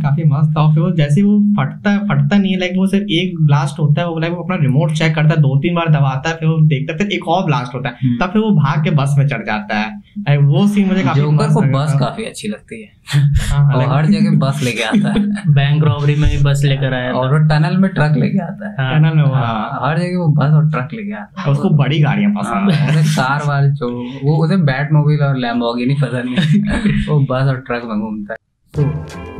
काफ़ी 0.00 0.24
मस्त 0.24 0.50
था 0.50 0.66
फिर 0.74 0.82
वो। 0.82 0.90
जैसे 0.90 1.22
वो 1.22 1.38
फटता 1.58 1.90
है 1.90 1.98
फटता 2.08 2.36
नहीं 2.36 2.52
है 2.52 2.58
लाइक 2.58 2.72
वो 2.76 2.86
सिर्फ़ 2.86 3.06
एक 3.12 3.34
ब्लास्ट 3.40 3.78
होता 3.78 4.00
है 4.00 4.08
वो 4.08 4.18
लाइक 4.18 4.32
वो 4.34 4.42
अपना 4.42 4.56
रिमोट 4.56 4.92
चेक 4.92 5.14
करता 5.14 5.28
है 5.28 5.40
दो 5.40 5.56
तीन 5.56 5.74
बार 5.74 5.88
दबाता 5.88 6.28
है 6.30 6.36
फिर 6.36 6.48
वो 6.48 6.58
देखता 6.66 6.92
है 6.92 6.98
फिर 6.98 7.12
एक 7.12 7.28
और 7.28 7.44
ब्लास्ट 7.44 7.74
होता 7.74 7.88
है। 7.88 7.94
हम्म। 8.02 8.16
तब 8.20 8.32
फिर 8.32 8.42
वो 8.42 8.50
भाग 8.50 8.84
के 8.84 8.90
बस 8.90 9.14
में 9.18 9.26
चढ़ 9.28 9.44
जाता 9.46 9.78
है। 9.78 9.90
लाइक 10.18 10.40
वो 10.40 10.66
सीन 10.66 10.86
मुझे 10.88 11.02
काफ़ी 11.02 11.20
जोकर 11.20 11.34
मस्त 11.36 11.54
को 11.54 11.62
बस 11.62 11.96
काफ़ी 12.00 12.24
अच्छी 12.24 12.48
लगती 12.48 12.82
है। 12.82 12.94
हाँ, 13.06 13.74
और 13.74 13.82
हर 13.88 14.06
जगह 14.06 14.36
बस 14.38 14.60
लेके 14.62 14.82
आता 14.82 15.12
है। 15.12 15.20
बैंक 15.54 15.84
रॉबरी 15.84 16.14
में 16.14 16.30
भी 16.30 16.42
बस 16.44 16.62
लेकर 16.64 16.94
आया 16.94 17.12
और 17.12 17.32
वो 17.32 17.38
टनल 17.48 17.76
में 17.76 17.90
ट्रक 17.90 18.16
लेके 18.16 18.38
आता 18.38 18.68
है। 18.68 18.74
हाँ, 18.78 18.98
टनल 18.98 19.16
में 19.16 19.24
हाँ, 19.24 19.80
हर 19.82 19.98
जगह 19.98 20.18
वो 20.18 20.28
बस 20.28 20.52
और 20.52 20.70
ट्रक 20.70 20.88
लेके 20.92 21.12
आता 21.12 21.42
है। 21.42 21.52
उसको 21.52 21.70
बड़ी 21.70 22.00
गाड़ियाँ 22.00 22.30
पसंद 22.32 22.70
है 22.70 22.78
हाँ, 22.78 22.88
उसे 22.90 23.14
कार 23.16 23.42
वार 23.46 23.68
जो 23.72 23.90
वो 24.22 24.36
उसे 24.44 24.56
बैट 24.56 24.92
मोबाइल 24.92 25.22
और 25.22 25.36
लैम्बोर्गिनी 25.36 25.94
पसंद 25.94 26.34
नहीं 26.38 27.04
वो 27.08 27.20
बस 27.20 27.48
और 27.48 27.60
ट्रक 27.60 27.84
में 27.84 28.00
घूमता 28.00 28.32
है। 28.32 28.38
तो 28.76 28.82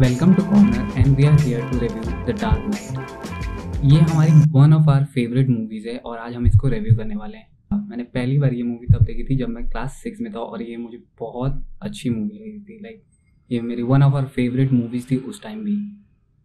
welcome 0.00 0.32
to 0.34 0.42
corner 0.42 0.98
and 0.98 1.16
we 1.16 1.24
are 1.26 1.34
here 1.40 1.60
to 1.70 1.78
review 1.78 2.02
the 2.26 2.34
Dark 2.40 2.68
Knight 2.68 3.84
ये 3.84 3.98
हमारी 4.00 4.32
one 4.52 4.72
of 4.72 4.88
our 4.90 5.04
favourite 5.14 5.48
movies 5.48 5.88
है 5.88 5.96
और 5.98 6.18
आज 6.18 6.34
हम 6.34 6.46
इसको 6.46 6.68
रिव्यू 6.68 6.94
करने 6.96 7.16
वाले 7.16 7.36
हैं। 7.36 7.78
मैंने 7.88 8.02
पहली 8.14 8.38
बार 8.38 8.54
ये 8.54 8.62
मूवी 8.62 8.86
तब 8.94 9.02
देखी 9.04 9.24
थी 9.24 9.36
जब 9.38 9.48
मैं 9.48 9.68
क्लास 9.68 10.00
सिक्स 10.02 10.20
में 10.20 10.32
था 10.34 10.38
और 10.38 10.62
ये 10.62 10.76
मुझे 10.76 11.02
बहुत 11.20 11.62
अच्छी 11.82 12.10
मूवी 12.10 12.38
लगी 12.38 12.58
थी। 12.60 12.78
लाइक 12.82 13.02
ये 13.50 13.60
मेरी 13.60 13.82
one 13.82 14.02
of 14.02 14.14
our 14.14 14.26
favourite 14.36 14.72
movies 14.72 15.10
थी 15.10 15.16
उस 15.18 15.42
टाइम 15.42 15.62
भी। 15.64 15.76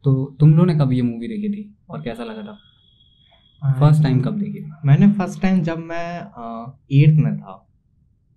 तो 0.04 0.36
तुम 0.40 0.52
लोगों 0.52 0.66
ने 0.66 0.78
कब 0.80 0.94
ये 0.94 1.02
मूवी 1.04 1.28
देखी 1.28 1.50
थी 1.50 1.70
और 1.90 2.02
कैसा 2.02 2.24
लगा 2.24 2.44
था 2.44 3.74
फ़र्स्ट 3.80 4.04
टाइम 4.04 4.22
कब 4.22 4.40
देखी? 4.40 4.70
मैंने 4.86 5.12
फ़र्स्ट 5.14 5.42
टाइम 5.42 5.64
जब 5.64 5.78
मैं 5.80 6.08
एट्थ 6.94 7.20
में 7.20 7.38
था। 7.38 7.68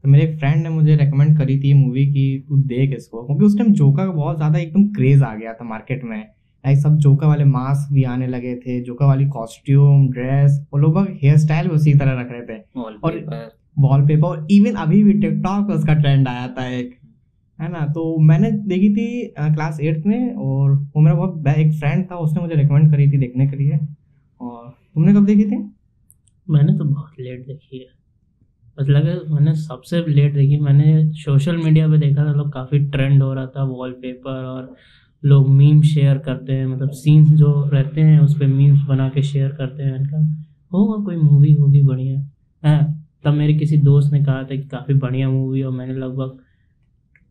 तो 0.04 0.10
मेरे 0.10 0.24
एक 0.24 0.38
फ्रेंड 0.38 0.62
ने 0.62 0.68
मुझे 0.68 0.94
रेकमेंड 0.96 1.36
करी 1.38 1.58
थी 1.60 1.68
ये 1.68 1.74
मूवी 1.74 2.04
कि 2.06 2.44
तू 2.48 2.56
देख 2.68 2.90
इसको। 2.96 3.22
क्योंकि 3.26 3.44
उस 3.44 3.56
टाइम 3.58 3.72
जोका 3.74 4.04
का 4.06 4.12
बहुत 4.12 4.36
ज़्यादा 4.36 4.58
एकदम 4.58 4.82
क्रेज 4.94 5.22
आ 5.22 5.34
गया 5.34 5.52
था 5.52 5.64
मार्केट 5.64 6.04
में। 6.04 6.18
लाइक 6.18 6.78
सब 6.78 6.96
जोका 6.98 7.28
वाले 7.28 7.44
मास्क 7.46 7.92
भी 7.92 8.02
आने 8.06 8.26
लगे 8.26 8.54
थे 8.56 8.80
जोका 8.84 9.06
वाली 9.06 9.26
कॉस्ट्यूम 9.28 10.08
ड्रेस 10.10 10.58
वो 10.72 10.78
लोग 10.78 10.98
हेयर 11.22 11.38
स्टाइल 11.38 11.68
भी 11.68 11.74
उसी 11.74 11.94
तरह 11.94 12.20
रख 12.20 12.32
रहे 12.32 12.42
थे। 12.42 12.58
वॉलपेपर 12.76 13.48
वॉलपेपर 13.78 14.26
और 14.26 14.46
इवन 14.50 14.74
अभी 14.82 15.02
भी 15.04 15.12
टिकटॉक 15.20 15.70
उसका 15.70 15.94
ट्रेंड 15.94 16.28
आया 16.28 16.46
था 16.48 16.66
एक। 16.68 16.94
है 17.58 17.72
ना? 17.72 17.86
तो 17.86 18.18
मैंने 18.20 18.50
देखी 18.50 18.94
थी 18.94 19.34
क्लास 19.38 19.80
एट्थ 19.82 20.06
में 20.06 20.34
और 20.34 20.70
वो 20.70 21.00
मेरा 21.00 21.16
बहुत 21.16 21.48
एक 21.48 21.72
फ्रेंड 21.72 22.06
था 22.10 22.16
उसने 22.18 22.42
मुझे 22.42 22.54
रिकमेंड 22.54 22.90
करी 22.92 23.10
थी 23.12 23.18
देखने 23.18 23.46
के 23.46 23.56
लिए। 23.56 23.78
और 24.40 24.70
तुमने 24.94 25.14
कब 25.14 25.26
देखी 25.26 25.44
थी? 25.44 25.64
मैंने 26.46 26.78
तो 26.78 26.84
बहुत 26.84 27.20
लेट 27.20 27.46
देखी 27.46 27.78
है। 27.78 27.92
बस 28.80 28.88
लगे 28.88 29.34
मैंने 29.34 29.54
सबसे 29.54 30.04
लेट 30.08 30.34
देखी 30.34 30.56
मैंने 30.60 31.12
सोशल 31.12 31.56
मीडिया 31.56 31.88
पे 31.88 31.98
देखा 31.98 32.24
था 32.24 32.32
लोग 32.32 32.52
काफ़ी 32.52 32.78
ट्रेंड 32.78 33.22
हो 33.22 33.34
रहा 33.34 33.46
था 33.46 33.64
वॉलपेपर 33.64 34.30
और 34.30 34.76
लोग 35.24 35.48
मीम 35.48 35.82
शेयर 35.82 36.18
करते 36.18 36.52
हैं 36.52 36.66
मतलब 36.66 36.90
सीन्स 36.90 37.28
जो 37.30 37.70
रहते 37.72 38.00
हैं 38.00 38.20
उस 38.20 38.38
पर 38.38 38.46
मीम्स 38.46 38.80
बना 38.80 39.08
के 39.08 39.22
शेयर 39.22 39.48
करते 39.50 39.82
हैं 39.82 39.96
इनका। 39.96 40.46
होगा 40.72 41.04
कोई 41.04 41.16
मूवी 41.16 41.52
होगी 41.54 41.82
बढ़िया। 41.82 42.20
है 42.64 43.04
तब 43.24 43.32
मेरे 43.32 43.54
किसी 43.54 43.76
दोस्त 43.76 44.12
ने 44.12 44.24
कहा 44.24 44.42
था 44.42 44.56
कि 44.56 44.62
काफ़ी 44.62 44.94
बढ़िया 44.94 45.30
मूवी 45.30 45.62
और 45.62 45.72
मैंने 45.72 45.94
लगभग 45.94 46.38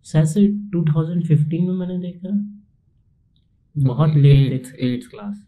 शायद 0.05 0.25
से 0.25 0.47
2015 0.47 1.67
में 1.67 1.73
मैंने 1.73 1.97
देखा। 1.97 2.29
बहुत 3.77 4.15
लेट 4.15 4.67
एट्थ 4.79 5.09
क्लास 5.09 5.47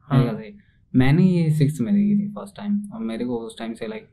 हाँ। 0.00 0.40
मैंने 0.94 1.22
ये 1.24 1.50
सिक्स 1.50 1.80
में 1.80 1.94
देखी 1.94 2.18
थी 2.18 2.28
फ़र्स्ट 2.28 2.56
टाइम 2.56 2.82
और 2.92 3.00
मेरे 3.00 3.24
को 3.24 3.36
उस 3.36 3.58
टाइम 3.58 3.72
से 3.72 3.86
लाइक 3.86 4.08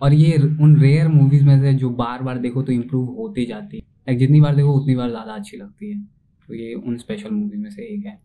और 0.00 0.14
ये 0.14 0.36
उन 0.38 0.76
रेयर 0.76 1.08
मूवीज़ 1.08 1.44
में 1.44 1.60
से 1.60 1.72
जो 1.74 1.90
बार 1.90 2.22
बार 2.22 2.38
देखो 2.38 2.62
तो 2.62 2.72
इम्प्रूव 2.72 3.06
होती 3.16 3.44
जाती 3.46 3.82
है। 4.06 4.16
जितनी 4.16 4.40
बार 4.40 4.54
देखो, 4.56 4.72
उतनी 4.72 4.94
बार 4.96 5.08
ज़्यादा 5.10 5.32
अच्छी 5.32 5.56
लगती 5.56 5.90
है। 5.90 6.00
तो 6.48 6.54
ये 6.54 6.74
उन 6.74 6.96
स्पेशल 6.96 7.30
मूवीज़ 7.30 7.60
में 7.60 7.70
से 7.70 7.82
एक 7.84 8.06
है। 8.06 8.18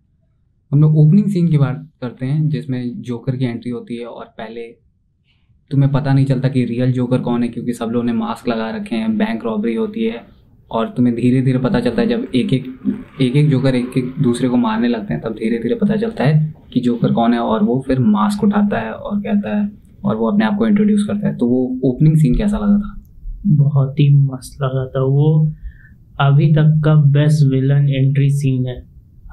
हम 0.72 0.82
लोग 0.82 0.98
ओपनिंग 0.98 1.30
सीन 1.30 1.48
की 1.48 1.58
बात 1.58 1.88
करते 2.02 2.26
हैं, 2.26 2.48
जिसमें 2.50 3.02
जोकर 3.02 3.36
की 3.38 3.46
एंट्री 3.46 3.72
होती 3.72 3.98
है 3.98 4.06
और 4.06 4.26
पहले 4.38 4.68
तुम्हें 5.72 5.92
पता 5.92 6.14
नहीं 6.14 6.26
चलता 6.26 6.50
कि 6.50 6.64
रियल 6.66 6.92
जोकर 6.92 7.22
कौन 7.22 7.44
है, 7.44 7.50
क्योंकि 7.50 7.74
सब 7.74 7.90
लोगों 7.90 8.06
ने 8.06 8.14
मास्क 8.14 8.48
लगा 8.48 8.70
रखे 8.70 8.96
हैं 8.96 9.18
बैंक 9.18 9.44
रॉबरी 9.44 9.76
होती 9.76 10.06
है। 10.06 10.26
और 10.72 10.88
तुम्हें 10.90 11.16
धीरे 11.16 11.42
धीरे 11.42 11.60
पता 11.60 11.80
चलता 11.80 12.02
है, 12.02 12.08
जब 12.08 12.28
एक 12.36 12.54
एक 12.54 12.66
एक 13.22 13.36
एक 13.36 13.50
जोकर 13.50 13.76
एक 13.76 13.98
एक 13.98 14.14
दूसरे 14.22 14.50
को 14.50 14.58
मारने 14.58 14.88
लगते 14.88 15.14
हैं, 15.14 15.22
तब 15.22 15.34
धीरे 15.34 15.60
धीरे 15.60 15.76
पता 15.76 15.96
चलता 15.96 16.24
है 16.24 16.54
कि 16.74 16.80
जोकर 16.80 17.14
कौन 17.14 17.34
है 17.34 17.40
और 17.40 17.64
वो 17.64 17.84
फिर 17.88 18.00
मास्क 18.00 18.44
उठाता 18.44 18.80
है 18.80 18.92
और 18.92 19.20
कहता 19.22 19.58
है 19.58 19.68
और 20.06 20.16
वो 20.16 20.32
अपने 20.32 20.46
आप 20.46 20.56
को 20.58 20.68
इंट्रोड्यूस 20.68 21.06
करता 21.08 21.28
है। 21.28 21.36
तो 21.36 21.48
वो 21.48 21.80
ओपनिंग 21.84 22.18
सीन 22.18 22.36
कैसा 22.36 22.58
लगा 22.58 22.78
था? 22.78 23.04
बहुत 23.48 24.00
ही 24.00 24.16
मस्त 24.16 24.62
लगा 24.62 24.86
था। 24.86 25.04
वो 25.04 25.54
अभी 26.20 26.54
तक 26.54 26.82
का 26.86 26.96
बेस्ट 26.96 27.54
विलन 27.54 27.90
एंट्री 27.90 28.30
सीन 28.30 28.66
है। 28.66 28.86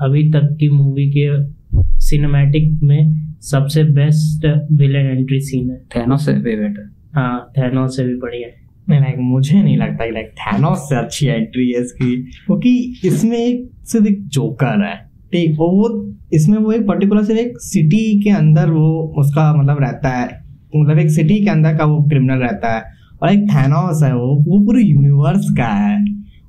अभी 0.02 0.30
तक 0.30 0.56
की 0.60 0.68
मूवी 0.68 1.10
के 1.16 1.60
सिनेमैटिक 2.00 2.80
में 2.82 3.30
सबसे 3.40 3.84
बेस्ट 3.84 4.46
विलन 4.72 5.00
एंट्री 5.00 5.40
सीन 5.40 5.70
है। 5.70 5.76
थैनोस 5.96 6.26
से 6.26 6.32
वे 6.32 6.56
बेटर 6.56 6.90
हाँ 7.14 7.52
थैनोस 7.58 7.96
से 7.96 8.04
भी 8.04 8.14
बढ़िया 8.14 8.48
है। 8.48 8.54
नहीं 8.88 9.00
लाइक 9.00 9.14
मुझे 9.18 9.62
नहीं 9.62 9.76
लगता 9.76 10.06
कि 10.06 10.12
लाइक 10.12 10.26
थैनोस 10.26 10.78
से 10.78 10.96
अच्छी 10.96 11.26
एंट्री 11.26 11.72
है 11.72 11.80
इसकी 11.80 12.16
क्योंकि 12.16 13.00
इसमें 13.04 13.38
एक 13.38 13.70
सिर्फ़ 13.84 14.06
एक 14.06 14.26
जोकर 14.26 14.84
है। 14.86 14.96
ठीक 15.32 15.50
वो 15.52 16.12
इसमें 16.32 16.58
वो 16.58 16.72
एक 16.72 16.86
पर्टिकुलर 16.86 17.24
सिर्फ़ 17.24 17.40
एक 17.40 17.52
सिटी 17.56 18.20
के 18.22 18.30
अंदर 18.30 18.70
वो 18.70 19.14
उसका 19.18 19.54
मतलब 19.56 19.78
रहता 19.80 20.08
है। 20.08 20.49
मतलब 20.76 20.98
एक 20.98 21.10
सिटी 21.10 21.38
के 21.44 21.50
अंदर 21.50 21.76
का 21.76 21.84
वो 21.84 22.02
क्रिमिनल 22.02 22.38
रहता 22.38 22.72
है 22.72 22.82
और 23.22 23.32
एक 23.32 23.42
थैनोस 23.50 24.02
है 24.02 24.14
वो 24.14 24.34
वो 24.38 24.64
पूरे 24.66 24.82
यूनिवर्स 24.82 25.50
का 25.58 25.72
है। 25.76 25.98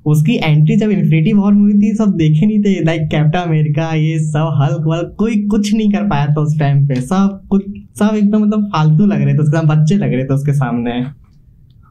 उसकी 0.06 0.34
एंट्री 0.34 0.76
जब 0.76 0.90
इन्फिनिटी 0.90 1.32
वॉर 1.32 1.52
मूवी 1.52 1.72
थी 1.80 1.94
सब 1.96 2.14
देखे 2.16 2.46
नहीं 2.46 2.58
थे 2.62 2.72
लाइक 2.84 3.02
कैप्टन 3.10 3.38
अमेरिका 3.38 3.92
ये 3.94 4.18
सब 4.20 4.56
हल्क 4.60 4.86
वल्क 4.86 5.14
कोई 5.18 5.36
कुछ 5.46 5.72
नहीं 5.74 5.90
कर 5.92 6.08
पाया 6.08 6.26
था 6.26 6.40
उस 6.40 6.58
टाइम 6.60 6.86
पे। 6.88 6.94
सब 6.94 7.40
कुछ 7.50 7.64
सब 7.98 8.14
एकदम 8.14 8.30
तो 8.30 8.38
मतलब 8.38 8.64
फालतू 8.66 9.06
लग 9.06 9.22
रहे 9.22 9.34
थे 9.34 9.38
उसके 9.38 9.66
बच्चे 9.66 9.96
लग 9.96 10.12
रहे 10.12 10.24
थे 10.24 10.34
उसके 10.34 10.52
सामने। 10.52 10.98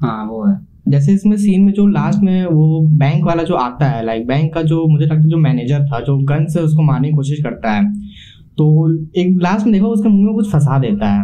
हाँ 0.01 0.25
वो 0.25 0.45
है। 0.45 0.55
जैसे 0.87 1.13
इसमें 1.13 1.35
सीन 1.37 1.61
में 1.61 1.73
जो 1.73 1.85
लास्ट 1.87 2.19
में 2.19 2.45
वो 2.45 2.79
बैंक 2.99 3.25
वाला 3.25 3.43
जो 3.43 3.55
आता 3.55 3.85
है 3.85 4.05
लाइक 4.05 4.25
बैंक 4.27 4.53
का 4.53 4.61
जो 4.61 4.85
मुझे 4.87 5.05
लगता 5.05 5.21
है 5.21 5.29
जो 5.29 5.37
मैनेजर 5.37 5.85
था 5.85 5.99
जो 5.99 6.17
गन 6.25 6.45
से 6.45 6.59
उसको 6.59 6.81
मारने 6.81 7.09
की 7.09 7.15
कोशिश 7.15 7.43
करता 7.43 7.71
है। 7.71 7.93
तो 8.57 8.93
एक 9.17 9.37
लास्ट 9.41 9.65
में 9.65 9.73
देखो 9.73 9.87
उसके 9.87 10.09
मुँह 10.09 10.25
में 10.25 10.33
कुछ 10.33 10.51
फंसा 10.51 10.79
देता 10.79 11.11
है। 11.11 11.23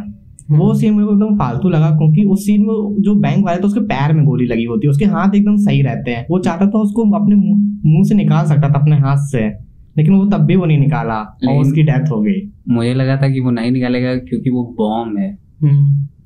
वो 0.51 0.73
सीन 0.73 0.93
मेरे 0.93 1.05
को 1.05 1.13
एकदम 1.13 1.37
फालतू 1.37 1.69
लगा 1.69 1.89
क्योंकि 1.89 2.23
उस 2.23 2.45
सीन 2.45 2.61
में 2.61 3.01
जो 3.01 3.15
बैंक 3.15 3.45
वाला 3.45 3.57
था 3.57 3.67
उसके 3.67 3.79
पैर 3.85 4.13
में 4.13 4.23
गोली 4.25 4.45
लगी 4.45 4.63
होती 4.63 4.87
है 4.87 4.91
उसके 4.91 5.05
हाथ 5.05 5.35
एकदम 5.35 5.55
सही 5.55 5.81
रहते 5.81 6.11
हैं। 6.11 6.25
वो 6.29 6.39
चाहता 6.39 6.67
था 6.67 6.79
उसको 6.79 7.09
अपने 7.15 7.35
मुँह 7.35 8.03
से 8.03 8.15
निकाल 8.15 8.45
सकता 8.45 8.69
था 8.69 8.79
अपने 8.79 8.97
हाथ 8.97 9.25
से 9.27 9.47
लेकिन 9.95 10.13
वो 10.13 10.25
तब 10.25 10.45
भी 10.45 10.55
वो 10.55 10.65
नहीं 10.65 10.77
निकाला 10.79 11.15
और 11.49 11.59
उसकी 11.61 11.83
डेथ 11.83 12.11
हो 12.11 12.21
गई। 12.21 12.41
मुझे 12.69 12.93
लगा 12.93 13.15
था 13.17 13.29
कि 13.29 13.39
वो 13.39 13.51
नहीं 13.51 13.71
निकालेगा 13.71 14.15
क्योंकि 14.17 14.49
वो 14.49 14.63
बॉम्ब 14.77 15.17
है। 15.19 15.31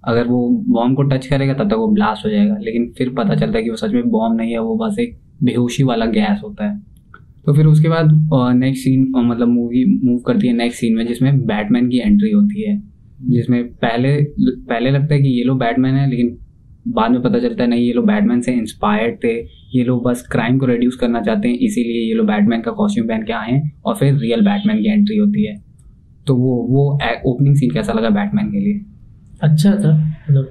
अगर 0.04 0.28
वो 0.28 0.48
बॉम्ब 0.68 0.96
को 0.96 1.04
टच 1.04 1.26
करेगा 1.28 1.54
तब 1.54 1.70
तक 1.70 1.76
वो 1.76 1.88
ब्लास्ट 1.88 2.26
हो 2.26 2.30
जाएगा। 2.32 2.56
लेकिन 2.62 2.92
फिर 2.98 3.10
पता 3.10 3.36
चलता 3.36 3.58
है 3.58 3.64
कि 3.64 3.70
वो 3.70 3.76
सच 3.76 3.94
में 3.94 4.10
बॉम्ब 4.10 4.38
नहीं 4.38 4.52
है 4.52 4.60
वो 4.60 4.76
बस 4.78 5.00
एक 5.00 5.20
बेहोशी 5.44 5.84
वाला 5.84 6.06
गैस 6.06 6.42
होता 6.44 6.66
है। 6.66 6.80
तो 7.46 7.54
फिर 7.54 7.66
उसके 7.66 7.90
बाद 7.90 8.12
नेक्स्ट 8.56 8.84
सीन 8.84 9.12
मतलब 9.18 9.48
मूवी 9.48 9.86
मूव 10.04 10.18
करती 10.18 10.48
है 10.48 10.54
नेक्स्ट 10.54 10.80
सीन 10.80 10.96
में 10.96 11.06
जिसमें 11.08 11.40
बैटमैन 11.46 11.90
की 11.90 11.98
एंट्री 11.98 12.32
होती 12.32 12.70
है। 12.70 12.91
जिसमें 13.30 13.64
पहले 13.76 14.16
पहले 14.40 14.92
लगता 14.92 15.14
है 15.14 15.22
कि 15.22 15.30
ये 15.30 15.44
लोग 15.44 15.60
बैटमैन 15.60 15.96
है 15.96 16.10
लेकिन 16.10 16.38
बाद 16.88 17.12
में 17.12 17.22
पता 17.22 17.40
चलता 17.40 17.64
है 17.64 17.70
नहीं 17.70 17.82
ये 17.82 17.94
लोग 17.94 18.06
बैटमैन 18.06 18.42
से 18.42 18.54
इंस्पायर्ड 18.54 19.16
थे। 19.24 19.34
ये 19.76 19.84
लोग 19.84 20.04
बस 20.04 20.28
क्राइम 20.32 20.58
को 20.60 20.66
रिड्यूस 20.66 20.96
करना 20.96 21.22
चाहते 21.22 21.48
हैं 21.48 21.56
इसीलिए 21.56 22.08
ये 22.08 22.14
लोग 22.14 22.28
बैटमैन 22.28 22.62
का 22.62 22.72
कॉस्ट्यूम 22.72 23.08
पहन 23.08 23.24
के 23.24 23.34
आए 23.34 23.52
हैं 23.52 23.72
और 23.86 23.96
फिर 23.96 24.18
रियल 24.18 24.42
बैटमैन 24.42 24.78
की 24.78 24.90
एंट्री 24.90 25.18
होती 25.18 25.46
है। 25.46 25.56
तो 26.28 26.36
वो 26.36 26.56
वो 26.70 26.88
ओपनिंग 27.26 27.56
सीन 27.56 27.72
कैसा 27.72 27.94
लगा 27.94 28.10
बैटमैन 28.10 28.52
के 28.52 28.60
लिए? 28.60 28.82
अच्छा 29.44 29.72
था 29.72 29.94
मतलब 29.96 30.50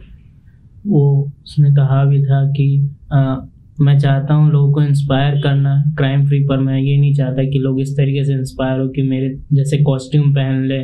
वो 0.87 1.33
उसने 1.43 1.71
कहा 1.71 2.05
भी 2.05 2.23
था 2.23 2.45
कि 2.53 2.69
आ, 3.13 3.37
मैं 3.81 3.99
चाहता 3.99 4.35
हूँ 4.35 4.51
लोगों 4.53 4.73
को 4.73 4.83
इंस्पायर 4.83 5.41
करना 5.41 5.75
क्राइम 5.97 6.27
फ्री 6.27 6.41
पर 6.41 6.59
मैं 6.59 6.79
ये 6.79 6.97
नहीं 6.97 7.15
चाहता 7.15 7.45
कि 7.45 7.59
लोग 7.59 7.81
इस 7.81 7.97
तरीके 7.97 8.25
से 8.25 8.33
इंस्पायर 8.33 8.81
हो 8.81 8.89
कि 8.89 9.03
मेरे 9.03 9.29
जैसे 9.53 9.83
कॉस्ट्यूम 9.83 10.33
पहन 10.34 10.65
ले 10.65 10.78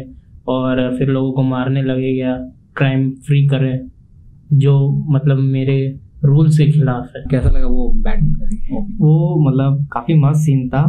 और 0.49 0.97
फिर 0.99 1.09
लोगों 1.09 1.33
को 1.33 1.43
मारने 1.43 1.83
लगेगा 1.83 2.37
क्राइम 2.77 3.11
फ्री 3.11 3.47
करें 3.49 3.91
जो 4.53 4.89
मतलब 5.11 5.39
मेरे 5.39 5.79
रूल्स 6.25 6.59
के 6.59 6.71
खिलाफ 6.73 7.13
है। 7.17 7.23
कैसा 7.31 7.51
लगा 7.51 7.67
वो 7.67 7.89
बैटमैन 8.05 8.97
वो 8.99 9.15
मतलब 9.41 9.87
काफ़ी 9.93 10.15
मस्त 10.21 10.41
सीन 10.41 10.69
था। 10.69 10.85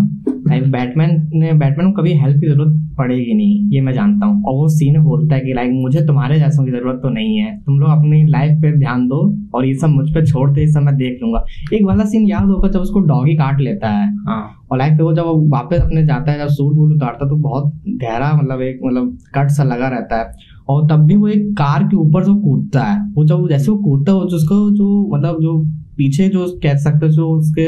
लाइक 0.48 0.72
बैटमैन 0.72 1.10
ने 1.34 1.52
बैटमैन 1.54 1.92
को 1.92 2.02
कभी 2.02 2.14
हेल्प 2.20 2.40
की 2.42 2.48
ज़रूरत 2.48 2.84
पड़ेगी 2.98 3.34
नहीं 3.34 3.70
ये 3.72 3.82
मैं 3.82 3.94
जानता 3.94 4.26
हूँ। 4.26 4.44
और 4.44 4.56
वो 4.56 4.68
सीन 4.70 5.00
बोलता 5.04 5.36
है 5.36 5.42
कि 5.42 5.54
लाइक 5.54 5.72
मुझे 5.74 6.06
तुम्हारे 6.08 6.40
जैसों 6.40 6.66
की 6.66 6.72
ज़रूरत 6.72 7.00
तो 7.04 7.10
नहीं 7.10 7.38
है। 7.38 7.56
तुम 7.58 7.80
लोग 7.80 7.90
अपनी 7.90 8.24
लाइफ 8.28 8.62
पे 8.62 8.72
ध्यान 8.80 9.08
दो 9.08 9.20
और 9.56 9.66
ये 9.66 9.74
सब 9.76 9.90
मुझ 9.90 10.10
पर 10.16 10.26
छोड़ 10.26 10.50
दे 10.52 10.62
ये 10.62 10.68
सब 10.68 10.82
मैं 10.82 10.96
देख 10.98 11.20
लूँगा। 11.22 11.44
एक 11.74 11.86
वाला 11.86 12.06
सीन 12.06 12.28
याद 12.28 12.46
होगा 12.46 12.70
जब 12.70 12.80
उसको 12.80 13.00
डॉगी 13.08 13.36
काट 13.36 13.60
लेता 13.62 13.90
है। 13.90 14.08
हाँ। 14.28 14.44
और 14.72 14.78
लाइक 14.78 15.02
वो 15.02 15.14
जब 15.16 15.26
वापस 15.52 15.82
अपने 15.82 16.06
जाता 16.06 16.32
है 16.32 16.40
जब 16.40 16.48
सूट 16.50 16.76
वूट 16.78 16.96
उतारता 16.96 17.26
है 17.26 17.30
तो 17.30 17.36
बहुत 17.40 17.72
गहरा 17.88 18.34
मतलब 18.34 18.62
एक 18.62 18.80
मतलब 18.86 19.18
कट 19.36 19.52
सा 19.52 19.64
लगा 19.64 19.88
रहता 19.90 20.20
है। 20.20 20.56
और 20.70 20.88
तब 20.88 21.06
भी 21.06 21.16
वो 21.16 21.28
एक 21.28 21.52
कार 21.58 21.84
के 21.84 21.96
ऊपर 21.96 22.26
जो 22.26 22.36
कूदता 22.36 22.84
है। 22.84 23.00
वो 23.14 23.26
जब 23.26 23.48
जैसे 23.50 23.72
वो 23.72 23.78
कूदता 23.78 24.12
है 24.12 24.18
उसको 24.18 24.56
जो 24.72 24.88
मतलब 25.16 25.42
जो 25.42 25.58
पीछे 25.98 26.28
जो 26.30 26.46
कह 26.64 26.76
सकते 26.78 27.10
जो 27.10 27.28
उसके 27.30 27.66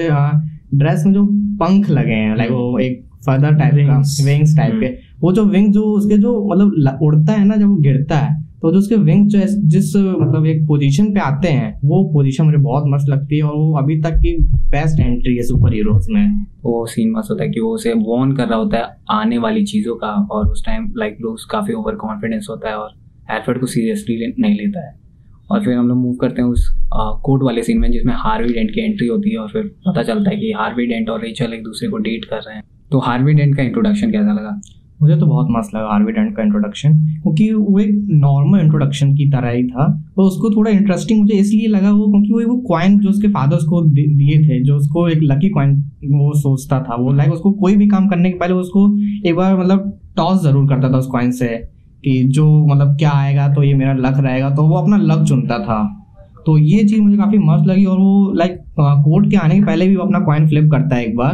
ड्रेस 0.78 1.04
में 1.06 1.14
जो 1.14 1.26
पंख 1.60 1.90
लगे 1.90 2.14
हैं 2.14 2.36
लाइक 2.38 2.52
वो 2.52 2.78
एक 2.80 3.02
फर्दर 3.26 3.56
टाइप 3.56 3.74
का 3.88 3.98
विंग्स 4.26 4.56
टाइप 4.58 4.74
के। 4.74 4.88
वो 5.22 5.32
जो 5.34 5.44
विंग 5.46 5.72
जो 5.74 5.84
उसके 5.84 6.18
जो 6.18 6.34
मतलब 6.46 7.00
उड़ता 7.02 7.34
है 7.34 7.46
ना 7.46 7.56
जब 7.56 7.68
वो 7.68 7.76
गिरता 7.78 8.18
है 8.18 8.38
तो 8.62 8.72
जो 8.72 8.78
उसके 8.78 8.96
विंग 8.96 9.28
जो 9.28 9.40
है- 9.40 9.50
जिस 9.50 9.96
मतलब 9.96 10.46
एक 10.46 10.68
पोजीशन 10.68 11.14
पे 11.14 11.20
आते 11.20 11.48
हैं, 11.48 11.80
वो 11.86 12.10
पोजीशन 12.14 12.46
मुझे 12.46 12.58
बहुत 12.58 12.84
मस्त 12.88 13.10
लगती 13.10 13.38
है 13.38 13.44
और 13.44 13.58
वो 13.58 13.78
अभी 13.78 14.02
तक 14.02 14.10
की 14.10 14.38
बेस्ट 14.44 15.00
एंट्री 15.00 15.36
है 15.36 15.44
सुपर 15.44 15.74
हीरोज 15.74 16.08
में। 16.10 16.46
वो 16.64 16.86
सीन 16.86 17.12
मस्त 17.12 17.32
होता 17.32 17.44
है 17.44 17.50
कि 17.50 17.60
वो 17.60 17.70
उसे 17.70 17.94
वॉर्न 17.94 18.36
कर 18.36 18.48
रहा 18.48 18.60
होता 18.60 18.78
है 18.78 18.84
आने 19.12 19.38
वाली 19.38 19.66
चीज़ों 19.66 19.96
का 19.96 20.08
और 20.08 20.48
उस 20.48 20.66
टाइम 20.66 20.94
लाइक 20.98 21.14
ब्रूस 21.14 21.46
काफ़ी 21.52 21.74
ओवर 21.74 21.96
कॉन्फिडेंस 21.96 22.48
होता 22.50 22.70
है 22.70 22.76
और 22.76 22.90
एल्फर्ड 23.32 23.60
को 23.60 23.66
सीरियसली 23.66 24.34
नहीं 24.40 24.56
लेता 24.56 24.88
है। 24.88 25.00
और 25.52 25.66
फिर 25.66 25.74
हम 25.74 25.88
लोग 25.88 25.98
मूव 25.98 26.16
करते 26.16 26.42
हैं 26.42 26.50
उस 26.50 26.78
कोर्ट 26.94 27.44
वाले 27.44 27.64
सीन 27.64 27.78
में 27.78 27.92
जिसमें 27.92 28.14
हार्वी 28.18 28.54
डेंट 28.54 28.72
की 28.72 28.86
एंट्री 28.86 29.08
होती 29.08 29.30
है 29.30 29.38
और 29.38 29.48
फिर 29.48 29.64
पता 29.64 30.04
चलता 30.04 30.30
है 30.30 30.38
कि 30.38 30.52
हार्वी 30.52 30.86
डेंट 30.86 31.10
और 31.10 31.22
रेचल 31.22 31.54
एक 31.54 31.64
दूसरे 31.64 31.90
को 31.90 31.98
डेट 31.98 32.26
कर 32.26 32.36
रहे 32.36 32.56
हैं। 32.56 32.64
तो 32.92 33.00
हार्वी 33.00 33.34
डेंट 33.34 33.58
का 33.58 33.64
इंट्रोडक्शन 33.64 34.12
कैसा 34.12 34.34
लगा? 34.34 34.62
मुझे 35.02 35.16
तो 35.16 35.26
बहुत 35.26 35.48
मस्त 35.52 35.76
लगा 35.76 35.88
हार्वी 35.88 36.12
डेंट 36.12 36.36
का 36.38 36.44
इंट्रोडक्शन 36.44 36.94
क्योंकि 37.16 37.52
वो 37.54 37.80
एक 37.80 37.92
नॉर्मल 38.12 38.60
इंट्रोडक्शन 38.60 39.14
की 39.16 39.30
तरह 39.32 39.50
ही 39.50 39.64
था 39.68 39.88
तो 40.16 40.22
उसको 40.24 40.50
थोड़ा 40.50 40.72
इंटरेस्टिंग 40.72 41.20
मुझे 41.20 41.34
इसलिए 41.36 41.68
लगा 41.70 41.92
वो 41.92 42.08
क्योंकि 42.12 42.34
वो 42.34 42.50
वो 42.50 42.58
कॉइन 42.68 43.00
जो 43.00 43.10
उसके 43.10 43.28
फादर्स 43.30 43.64
को 43.66 43.82
दिए 43.84 44.38
थे, 44.40 44.64
जो 44.64 44.76
उसको 44.76 45.08
एक 45.10 45.20
लकी 45.24 45.50
कॉइन 45.50 45.76
वो 46.06 46.34
सोचता 46.40 46.80
था, 46.80 46.96
वो 46.96 47.14
लाइक 47.14 47.32
उसको 47.34 47.52
कोई 47.54 47.76
भी 47.76 47.88
काम 47.88 48.08
करने 48.10 48.32
के 48.32 48.38
पहले 48.40 48.54
उसको 48.56 48.88
एक 49.28 49.36
बार 49.36 49.58
मतलब 49.60 50.00
टॉस 50.18 50.42
ज़रूर 50.44 50.68
करता 50.70 50.92
था 50.92 50.98
उस 50.98 51.08
कॉइन 51.08 51.32
से, 51.32 51.48
कि 52.04 52.24
जो 52.26 52.46
मतलब 52.66 52.96
क्या 52.98 53.12
आएगा 53.14 53.48
तो 53.54 53.64
ये 53.64 53.74
मेरा 53.76 53.94
लक 53.96 54.20
रहेगा 54.20 54.50
तो 54.56 54.64
वो 54.68 54.76
अपना 54.76 54.98
लक 54.98 55.24
चुनता 55.28 55.60
था। 55.60 55.84
तो 56.46 56.58
ये 56.58 56.84
चीज़ 56.84 57.02
मुझे 57.02 57.18
काफ़ी 57.18 57.38
मस्त 57.40 57.68
लगी 57.68 57.86
और 57.86 57.98
वो 58.00 58.34
लाइक 58.34 58.58
कोर्ट 58.80 59.30
के 59.32 59.38
आने 59.38 59.56
के 59.56 59.66
पहले 59.66 59.88
भी 59.88 59.96
वो 59.96 60.04
अपना 60.04 60.20
कॉइन 60.26 60.48
फ्लिप 60.48 60.70
करता 60.72 60.96
है 60.96 61.06
एक 61.06 61.16
बार 61.18 61.34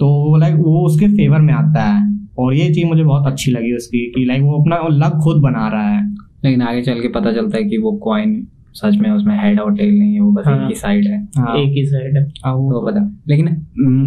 तो 0.00 0.36
लाइक 0.38 0.54
वो 0.56 0.84
उसके 0.86 1.08
फेवर 1.08 1.40
में 1.40 1.52
आता 1.54 1.82
है। 1.82 2.02
और 2.38 2.54
ये 2.54 2.68
चीज़ 2.74 2.86
मुझे 2.86 3.02
बहुत 3.02 3.26
अच्छी 3.26 3.50
लगी 3.50 3.74
उसकी 3.76 4.06
कि 4.10 4.24
लाइक 4.24 4.42
वो 4.42 4.60
अपना 4.60 4.76
लक 4.98 5.18
खुद 5.24 5.40
बना 5.42 5.68
रहा 5.68 5.88
है। 5.88 6.02
लेकिन 6.44 6.62
आगे 6.62 6.82
चल 6.82 7.00
के 7.00 7.08
पता 7.10 7.32
चलता 7.32 7.56
है 7.58 7.64
कि 7.64 7.78
वो 7.78 7.92
कॉइन 8.04 8.46
सच 8.74 8.96
में 8.96 9.10
उसमें 9.10 9.36
हेड 9.38 9.60
और 9.60 9.74
टेल 9.76 9.98
नहीं 9.98 10.14
है 10.14 10.20
वो 10.20 10.30
बस 10.32 10.46
एक 10.48 10.54
हाँ। 10.54 10.68
ही 10.68 10.74
साइड 10.74 11.06
है। 11.06 11.18
हाँ, 11.38 11.56
एक 11.56 11.72
ही 11.72 11.84
साइड 11.86 12.16
है। 12.16 12.22
हाँ, 12.44 12.54
वो 12.54 12.72
तो 12.72 12.86
पता। 12.86 13.00
लेकिन 13.28 13.48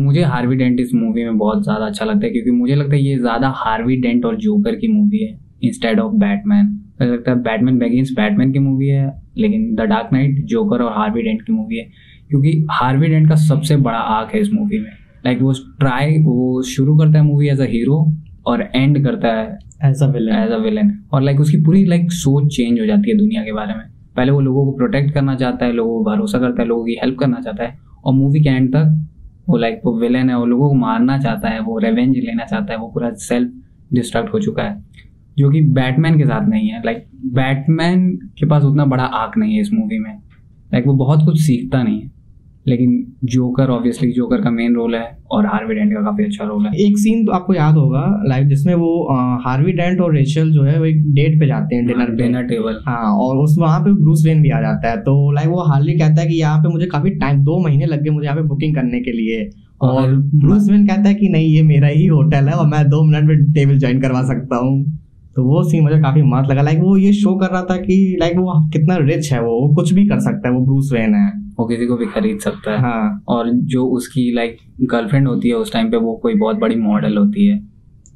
मुझे 0.04 0.24
हार्वी 0.24 0.56
डेंट 0.56 0.80
इस 0.80 0.94
मूवी 0.94 1.24
में 1.24 1.38
बहुत 1.38 1.64
ज़्यादा 1.64 1.86
अच्छा 1.86 2.06
लगता 2.06 2.26
है 2.26 2.32
क्योंकि 2.32 2.52
मुझे 2.52 2.76
लगता 2.76 2.96
है 2.96 3.02
ये 3.02 3.18
ज़्यादा 3.18 3.54
हार्वी 3.56 3.96
डेंट 3.96 4.26
और 4.26 4.36
जोकर 4.38 4.76
की 4.76 4.88
मूवी 4.88 5.24
है 5.24 5.38
इंस्टेड 5.64 6.00
ऑफ़ 6.00 6.14
बैटमैन 6.16 6.66
मुझे 7.02 7.12
लगता 7.12 7.32
है 7.32 7.42
बैटमैन 7.42 7.78
बेगिंस 7.80 8.12
बैटमैन 8.16 8.52
की 8.52 8.60
मूवी 8.60 8.88
है 8.88 9.08
लेकिन 9.38 9.74
द 9.76 9.88
डार्क 9.90 10.10
नाइट 10.14 10.44
जोकर 10.46 10.82
और 10.82 10.94
हार्वी 10.94 11.22
डेंट 11.22 11.42
की 11.42 11.54
मूवी 11.54 11.78
है 11.78 11.88
क्योंकि 12.30 12.66
हार्वी 12.72 13.08
डेंट 13.08 13.30
का 13.30 13.36
सबसे 13.42 13.76
बड़ा 13.78 13.98
आर्क 13.98 14.34
है 14.36 14.42
इस 14.42 14.54
मूवी 14.54 14.80
में। 14.80 14.92
लाइक 15.26 15.42
वो 15.42 15.54
ट्राई 15.80 16.18
वो 16.24 16.62
शुरू 16.64 16.98
करता 16.98 17.20
है 17.20 17.26
मूवी 17.26 17.48
एज 17.48 17.62
अ 17.62 17.66
हीरो 17.66 17.98
और 18.48 18.62
एंड 18.76 19.04
करता 19.04 19.28
है 19.28 19.58
as 19.86 20.04
a 20.04 20.08
villain 20.08 20.36
as 20.36 20.52
a 20.52 20.58
villain 20.58 20.92
और 21.14 21.22
लाइक 21.22 21.40
उसकी 21.40 21.58
पूरी 21.58 21.86
लाइक 21.86 22.12
सोच 22.12 22.56
चेंज 22.56 22.80
हो 22.80 22.86
जाती 22.86 23.12
है 23.12 23.18
दुनिया 23.18 23.44
के 23.44 23.54
बारे 23.54 23.74
में। 23.74 23.84
पहले 24.16 24.32
वो 24.32 24.40
लोगों 24.42 24.66
को 24.66 24.72
प्रोटेक्ट 24.72 25.14
करना 25.14 25.36
चाहता 25.36 25.66
है 25.66 25.72
लोगों 25.72 25.98
को 25.98 26.12
भरोसा 26.12 26.40
करता 26.40 26.62
है 26.62 26.68
लोगों 26.68 26.86
की 26.86 26.94
हेल्प 26.94 27.18
करना 27.20 27.42
चाहता 27.42 27.64
है 27.64 27.78
और 28.06 28.14
मूवी 28.14 28.44
के 28.44 28.50
एंड 28.50 28.70
तक 28.70 29.08
वो 29.50 29.58
लाइक 29.58 29.82
वो 29.86 30.00
विलन 30.00 30.30
है 30.30 30.38
वो 30.38 30.46
लोगों 30.46 30.70
को 30.70 30.76
मारना 30.76 31.18
चाहता 31.18 31.50
है 31.50 31.60
वो 31.60 31.78
रेवेंज 31.80 32.18
लेना 32.18 32.46
चाहता 32.46 32.74
है 32.74 32.80
वो 32.80 32.88
पूरा 32.88 33.12
सेल्फ 33.14 33.52
डिस्ट्रक्ट 33.94 34.34
हो 34.34 34.40
चुका 34.40 34.64
है। 34.64 34.86
जो 35.38 35.50
कि 35.50 35.62
बैटमैन 35.62 36.18
के 36.18 36.26
साथ 36.26 36.48
नहीं 36.48 36.68
है। 36.68 36.82
लाइक 36.86 37.06
बैटमैन 37.26 38.10
के 38.40 38.46
पास 38.46 38.64
उतना 38.64 38.86
बड़ा 38.86 39.04
आर्क 39.04 39.38
नहीं 39.38 39.56
है 39.56 39.62
इस 39.62 39.74
मूवी 39.74 40.00
में। 40.00 40.14
लाइक 40.74 40.88
वो 40.88 40.94
बहुत 40.94 41.26
कुछ 41.26 41.42
सीखता 41.42 41.84
नहीं 41.84 42.02
है। 42.02 42.17
लेकिन 42.68 43.14
जोकर 43.24 43.70
ऑब्वियसली 43.70 44.12
जोकर 44.12 44.42
का 44.42 44.50
मेन 44.52 44.76
रोल 44.76 44.96
है 44.96 45.18
और 45.32 45.46
हार्वी 45.46 45.76
डेंट 45.76 45.94
का 45.94 46.02
काफ़ी 46.02 46.24
अच्छा 46.24 46.46
रोल 46.46 46.66
है। 46.66 46.72
एक 46.88 46.98
सीन 46.98 47.26
तो 47.26 47.32
आपको 47.32 47.54
याद 47.54 47.76
होगा 47.76 48.24
लाइक 48.28 48.48
जिसमें 48.48 48.74
वो 48.76 49.08
हार्वी 49.46 49.72
डेंट 49.72 50.02
और 50.02 50.16
रेचल 50.16 50.52
जो 50.52 50.64
है 50.64 50.80
वो 50.80 50.86
एक 50.86 51.14
डेट 51.14 51.40
पे 51.40 51.48
जाते 51.48 51.76
हैं 51.76 51.86
डिनर 51.88 52.12
डिनर 52.12 52.44
टेबल 52.44 52.80
हाँ 52.88 53.14
और 53.16 53.38
उस 53.38 53.56
वहाँ 53.60 53.80
पे 53.80 53.94
ब्रूस 53.94 54.24
वेन 54.26 54.42
भी 54.42 54.50
आ 54.50 54.62
जाता 54.62 54.90
है। 54.90 54.98
तो 54.98 55.32
लाइक 55.32 55.48
वो 55.48 55.62
हार्ली 55.62 55.94
कहता 55.94 56.22
है 56.22 56.28
कि 56.28 56.36
यहाँ 56.36 56.60
पे 56.60 56.70
मुझे 56.70 56.86
काफ़ी 56.86 57.10
टाइम 57.10 57.40
दो 57.40 57.64
महीने 57.64 57.86
लग 57.86 58.02
गए 58.04 58.10
मुझे 58.10 58.26
यहाँ 58.26 58.38
पे 58.38 58.44
बुकिंग 58.44 58.76
करने 58.76 59.00
के 59.00 59.12
लिए। 59.12 59.50
और- 59.82 60.40
ब्रूस 60.40 60.70
वेन 60.72 60.88
कहता 60.88 61.10
है 61.10 61.16
कि 61.16 61.30
नहीं 61.30 61.48
ये 61.48 61.62
मेरा 61.64 61.88
ही 61.88 62.06
होटल 62.06 62.46
है 62.46 62.54
और 62.54 62.68
मैं 62.68 62.90
दो 62.90 63.04
मिनट 63.04 63.24
में 63.24 63.52
टेबल 63.52 63.78
ज्वाइन 63.78 64.02
करवा 64.02 64.24
सकता 64.24 64.56
हूँ। 64.56 65.00
तो 65.38 65.44
वो 65.44 65.62
सीन 65.64 65.84
मुझे 65.84 66.00
काफ़ी 66.02 66.22
मस्त 66.24 66.50
लगा। 66.52 66.62
लाइक 66.62 66.80
वो 66.80 66.96
ये 66.98 67.12
शो 67.14 67.36
कर 67.36 67.48
रहा 67.48 67.62
था 67.62 67.76
कि 67.78 68.18
लाइक 68.20 68.38
वो 68.38 68.54
कितना 68.70 68.96
रिच 69.02 69.32
है 69.34 69.42
वो। 69.42 69.52
वो 69.62 69.74
कुछ 69.76 69.94
भी 69.94 70.06
कर 70.06 70.20
सकता 70.20 70.48
है 70.48 70.54
वो 70.56 70.64
ब्रूस 70.66 70.90
वेन 70.94 71.14
है। 71.16 71.28
वो 71.60 71.66
किसी 71.66 71.86
को 71.86 71.98
भी 71.98 72.06
खरीद 72.06 72.40
सकता 72.40 72.72
है। 72.72 72.80
हाँ। 72.80 73.24
और 73.28 73.52
जो 73.74 73.86
उसकी 73.88 74.32
लाइक 74.36 74.58
गर्लफ्रेंड 74.92 75.28
होती 75.28 75.50
है 75.50 75.56
उस 75.56 75.74
टाइम 75.74 75.92
पे 75.92 75.98
वो 75.98 76.16
कोई 76.24 76.36
बहुत 76.36 76.60
बड़ी 76.60 76.76
मॉडल 76.76 77.18
होती 77.18 77.46
है। 77.48 77.60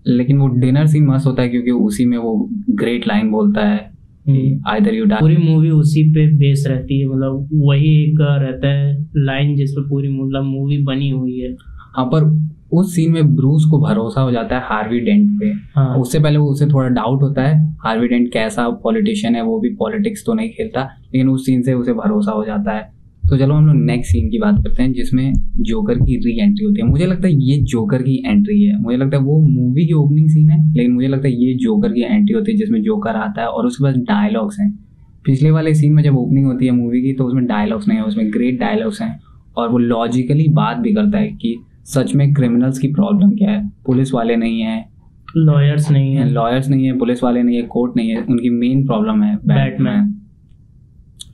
लेकिन 0.07 0.37
वो 0.37 0.47
डिनर 0.57 0.87
सीन 0.87 1.05
मस्त 1.07 1.27
होता 1.27 1.41
है 1.41 1.49
क्योंकि 1.49 1.71
उसी 1.71 2.05
में 2.05 2.17
वो 2.17 2.49
ग्रेट 2.69 3.07
लाइन 3.07 3.29
बोलता 3.31 3.67
है 3.67 3.89
आइदर 4.67 4.93
यू 4.93 5.05
डाई 5.05 5.19
पूरी 5.19 5.37
मूवी 5.37 5.69
उसी 5.69 6.03
पे 6.13 6.25
बेस 6.37 6.63
रहती 6.67 6.99
है। 6.99 7.07
मतलब 7.07 7.49
वही 7.67 7.93
एक 8.03 8.17
रहता 8.21 8.67
है 8.67 8.93
लाइन 9.17 9.55
जिस 9.55 9.71
पे 9.71 9.89
पूरी 9.89 10.09
मतलब 10.09 10.43
मूवी 10.43 10.77
बनी 10.83 11.09
हुई 11.09 11.37
है। 11.37 11.51
हाँ 11.97 12.05
पर 12.05 12.29
उस 12.71 12.93
सीन 12.95 13.11
में 13.13 13.35
ब्रूस 13.35 13.65
को 13.71 13.79
भरोसा 13.79 14.21
हो 14.21 14.31
जाता 14.31 14.55
है 14.55 14.61
हार्वी 14.65 14.99
डेंट 14.99 15.29
पे। 15.39 15.51
हाँ। 15.75 15.97
उससे 15.97 16.19
पहले 16.19 16.37
वो 16.37 16.51
उसे 16.51 16.65
थोड़ा 16.65 16.87
डाउट 16.89 17.21
होता 17.21 17.41
है 17.41 17.59
हार्वी 17.83 18.07
डेंट 18.07 18.31
कैसा 18.33 18.67
पॉलिटिशियन 18.83 19.35
है 19.35 19.41
वो 19.43 19.59
भी 19.59 19.69
पॉलिटिक्स 19.75 20.23
तो 20.25 20.33
नहीं 20.33 20.49
खेलता 20.49 20.81
लेकिन 20.81 21.29
उस 21.29 21.45
सीन 21.45 21.61
से 21.61 21.73
उसे 21.73 21.93
भरोसा 21.93 22.31
हो 22.31 22.45
जाता 22.45 22.71
है। 22.71 22.89
तो 23.23 23.37
चलो 23.37 23.53
हम 23.53 23.67
लोग 23.67 23.75
नेक्स्ट 23.77 24.11
सीन 24.11 24.29
की 24.29 24.39
बात 24.39 24.55
करते 24.63 24.83
हैं 24.83 24.91
जिसमें 24.93 25.33
जोकर 25.59 25.97
की 25.97 26.15
री 26.17 26.37
एंट्री 26.39 26.65
होती 26.65 26.81
है। 26.81 26.87
मुझे 26.87 27.05
लगता 27.05 27.27
है 27.27 27.33
ये 27.41 27.57
जोकर 27.63 28.01
की 28.01 28.15
एंट्री 28.27 28.61
है। 28.63 28.79
मुझे 28.81 28.97
लगता 28.97 29.17
है 29.17 29.23
वो 29.23 29.39
मूवी 29.41 29.85
की 29.87 29.93
ओपनिंग 29.93 30.27
सीन 30.29 30.49
है 30.49 30.57
लेकिन 30.73 30.91
मुझे 30.91 31.07
लगता 31.07 31.27
है 31.27 31.33
ये 31.35 31.53
जोकर 31.55 31.91
की 31.91 32.01
एंट्री 32.01 32.35
होती 32.35 32.51
है 32.51 32.57
जिसमें 32.57 32.81
जोकर 32.81 33.15
आता 33.17 33.41
है 33.41 33.47
और 33.47 33.65
उसके 33.65 33.83
पास 33.83 33.95
डायलॉग्स 34.03 34.59
हैं। 34.59 34.71
पिछले 35.25 35.51
वाले 35.51 35.73
सीन 35.73 35.93
में 35.93 36.03
जब 36.03 36.17
ओपनिंग 36.17 36.45
होती 36.45 36.65
है 36.65 36.71
मूवी 36.71 37.01
की 37.01 37.13
तो 37.13 37.23
उसमें 37.23 37.45
डायलॉग्स 37.45 37.87
नहीं 37.87 37.97
है 37.97 38.03
उसमें 38.03 38.31
ग्रेट 38.33 38.59
डायलॉग्स 38.59 39.01
हैं 39.01 39.19
और 39.57 39.69
वो 39.69 39.77
लॉजिकली 39.77 40.47
बात 40.49 40.77
भी 40.77 40.93
करता 40.93 41.17
है 41.17 41.27
कि 41.27 41.55
सच 41.85 42.13
में 42.15 42.33
क्रिमिनल्स 42.33 42.79
की 42.79 42.87
प्रॉब्लम 42.87 43.29
क्या 43.29 43.51
है? 43.51 43.67
पुलिस 43.85 44.13
वाले 44.13 44.35
नहीं 44.35 44.61
है। 44.61 44.85
लॉयर्स 45.37 45.89
नहीं 45.91 46.13
है। 46.15 46.29
लॉयर्स 46.29 46.67
नहीं 46.69 46.85
है 46.85 46.97
पुलिस 46.97 47.23
वाले 47.23 47.43
नहीं 47.43 47.55
है 47.55 47.61
कोर्ट 47.63 47.95
नहीं 47.97 48.09
है 48.09 48.21
उनकी 48.21 48.49
मेन 48.49 48.85
प्रॉब्लम 48.85 49.23
है 49.23 49.35
बैटमैन। 49.37 50.11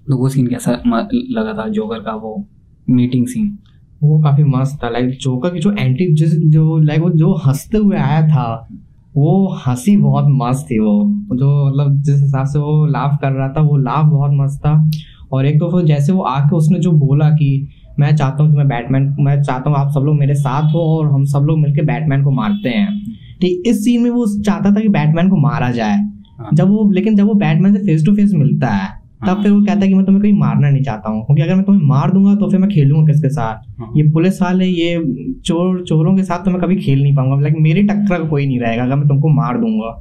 तो 0.08 0.18
वो 0.18 0.30
सीन 0.30 0.48
कैसा 0.48 0.72
लगा 0.86 1.54
था 1.54 1.68
जोकर 1.70 2.00
का 2.00 2.16
वो 2.16 2.44
मीटिंग 2.90 3.26
सीन 3.28 3.58
वो 4.04 4.20
काफ़ी 4.24 4.44
मस्त 4.44 4.80
था। 4.84 4.90
लाइक 4.90 5.10
जोकर 5.22 5.50
की 5.50 5.60
जो 5.60 5.72
एंटी 5.72 6.14
जिस 6.14 6.36
जो 6.50 6.78
लाइक 6.78 7.02
वो 7.02 7.10
जो 7.10 7.34
हँसते 7.46 7.78
हुए 7.78 7.98
आया 7.98 8.22
था 8.28 8.68
वो 9.16 9.48
हँसी 9.68 9.96
बहुत 9.98 10.26
मस्त 10.30 10.66
थी 10.72 10.80
वो। 10.80 11.04
जो 11.36 11.68
मतलब 11.68 12.02
जिस 12.02 12.22
हिसाब 12.22 12.46
से 12.46 12.60
वो 12.60 12.86
लाफ 12.86 13.18
कर 13.22 13.32
रहा 13.32 13.50
था 13.50 13.62
वो 13.62 13.78
लाफ 13.78 14.06
बहुत 14.06 14.32
मस्त 14.34 14.60
था। 14.60 14.92
और 15.32 15.46
एक 15.46 15.60
तो 15.60 15.70
फिर 15.70 15.86
जैसे 15.86 16.14
वो 16.14 16.22
आके 16.22 16.56
उसने 16.56 16.80
जो 16.80 16.92
बोला 16.92 17.30
कि 17.30 17.68
मैं 18.00 18.16
चाहता 18.16 18.44
हूँ 18.44 18.52
कि 18.52 18.58
मैं 18.58 18.68
बैटमैन 18.68 19.16
मैं 19.20 19.42
चाहता 19.44 19.70
हूँ 19.70 19.78
आप 19.78 19.92
सब 19.92 20.04
लोग 20.06 20.18
मेरे 20.18 20.36
साथ 20.36 20.74
हो 20.74 20.80
और 20.90 21.12
हम 21.14 21.24
सब 21.26 21.46
लोग 21.48 21.60
मिलकर 21.60 21.86
बैटमैन 21.86 22.24
को 22.24 22.32
मारते 22.32 22.70
हैं। 22.70 23.16
ठीक 23.42 23.68
इस 23.68 23.84
सीन 23.86 24.02
में 24.04 24.10
वो 24.10 24.26
चाहता 24.42 24.72
था 24.72 24.82
कि 24.82 24.88
बैटमैन 24.90 25.30
को 25.30 25.38
मारा 25.38 25.72
जाए। 25.72 25.98
हाँ। 26.40 26.50
जब 26.54 26.70
वो 26.70 26.90
लेकिन 26.92 27.16
जब 27.16 27.28
वो 27.28 27.34
बैटमैन 27.36 27.76
से 27.76 27.86
फेस 27.86 28.06
टू 28.06 28.16
फेस 28.16 28.32
मिलता 28.34 28.68
है 28.68 28.96
तब 29.22 29.28
हाँ। 29.28 29.42
फिर 29.44 29.52
वो 29.52 29.62
कहता 29.62 29.80
है 29.80 29.88
कि 29.88 29.94
मैं 29.94 30.06
तुम्हें 30.06 30.22
कहीं 30.24 30.34
मारना 30.34 30.70
नहीं 30.70 30.84
चाहता 30.84 31.10
हूँ। 31.10 31.24
क्योंकि 31.26 31.42
अगर 31.42 31.56
मैं 31.56 31.64
तुम्हें 31.66 31.84
मार 31.84 32.12
दूँगा 32.12 32.36
तो 32.36 32.50
फिर 32.52 32.60
मैं 32.60 32.70
खेलूँगा 32.70 33.06
किसके 33.06 33.30
साथ? 33.30 33.62
हाँ। 33.80 33.92
ये 33.98 34.04
पुलिस 34.12 34.42
वाले 34.42 34.66
ये 34.66 34.98
चोर 35.46 35.84
चोरों 35.84 36.16
के 36.16 36.24
साथ 36.24 36.46
तो 36.46 36.52
मैं 36.52 36.62
कभी 36.62 36.76
खेल 36.76 37.02
नहीं 37.04 37.16
पाऊँगा। 37.16 37.40
लाइक 37.42 37.56
मेरी 37.60 37.84
टक्कर 37.84 38.28
कोई 38.30 38.46
नहीं 38.48 38.60
रहेगा 38.60 38.84
अगर 38.84 38.96
मैं 38.96 39.08
तुमको 39.08 39.30
मार 39.30 39.58
दूँगा। 39.58 39.96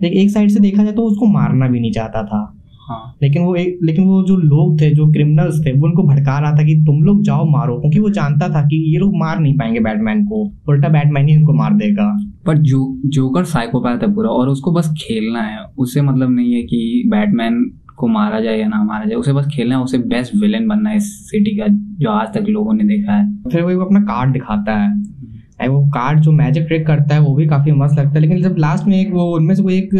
लेकिन 0.00 0.18
एक 0.18 0.30
साइड 0.30 0.50
से 0.50 0.60
देखा 0.60 0.84
जाए 0.84 0.92
तो 0.92 1.02
उसको 1.02 1.26
मारना 1.26 1.68
भी 1.68 1.80
नहीं 1.80 1.92
चाहता 1.92 2.22
था। 2.22 2.40
हाँ। 2.88 3.16
लेकिन 3.22 3.42
वो 3.42 3.54
एक 3.54 3.78
लेकिन 3.82 4.04
वो 4.04 4.22
जो 4.22 4.36
लोग 4.36 4.80
थे 4.80 4.90
जो 4.90 5.06
क्रिमिनल्स 5.12 5.66
थे 5.66 5.72
वो 5.72 5.86
उनको 5.86 6.02
भड़का 6.02 6.38
रहा 6.38 6.52
था 6.52 6.64
कि 6.64 6.84
तुम 6.86 7.02
लोग 7.02 7.22
जाओ 7.22 7.44
मारो 7.48 7.80
क्योंकि 7.80 7.98
वो 7.98 8.10
जानता 8.10 8.48
था 8.48 8.62
कि 8.62 8.92
ये 8.92 8.98
लोग 8.98 9.12
मार 9.16 9.40
नहीं 9.40 9.54
पाएँगे 9.54 9.80
बैटमैन 9.80 10.24
को। 10.24 10.52
उल्टा 10.68 10.88
बैटमैन 10.88 11.28
ही 11.28 11.34
इनको 11.34 11.52
मार 11.52 11.74
देगा। 11.74 12.18
पर 12.46 12.58
जो 12.58 13.00
जोकर 13.06 13.44
साइकोपैथ 13.44 13.98
है 13.98 14.14
पूरा 14.14 14.30
और 14.30 14.48
उसको 14.48 14.72
बस 14.72 14.94
खेलना 14.98 15.40
है। 15.40 15.58
उससे 15.78 16.02
मतलब 16.02 16.30
नहीं 16.30 16.54
है 16.54 16.62
कि 16.62 17.02
बैटमैन 17.06 17.70
को 17.96 18.06
मारा 18.06 18.40
जाए 18.40 18.58
या 18.58 18.68
ना 18.68 18.84
मारा 18.84 19.04
जाए। 19.04 19.14
उसे 19.14 19.32
बस 19.32 19.48
खेलना 19.54 19.76
है 19.76 19.82
उसे 19.82 19.98
बेस्ट 19.98 20.36
विलेन 20.36 20.68
बनना 20.68 20.90
है 20.90 20.96
इस 20.96 21.30
सिटी 21.30 21.56
का 21.56 21.66
जो 21.70 22.10
आज 22.10 22.28
तक 22.28 22.44
लोगों 22.48 22.74
ने 22.74 22.84
देखा 22.84 23.12
है। 23.12 23.42
फिर 23.42 23.62
वो 23.62 23.84
अपना 23.84 24.00
कार्ड 24.00 24.32
दिखाता 24.32 24.72
है। 24.72 25.15
और 25.58 25.68
वो 25.68 25.80
कार्ड 25.90 26.20
जो 26.20 26.32
मैजिक 26.34 26.66
ट्रिक 26.66 26.86
करता 26.86 27.14
है 27.14 27.20
वो 27.20 27.34
भी 27.34 27.46
काफ़ी 27.48 27.72
मस्त 27.74 27.98
लगता 27.98 28.10
है। 28.10 28.20
लेकिन 28.20 28.42
जब 28.42 28.56
लास्ट 28.58 28.86
में 28.86 28.96
एक 28.96 29.12
वो 29.12 29.24
उनमें 29.36 29.54
से 29.54 29.62
कोई 29.62 29.76
एक 29.76 29.90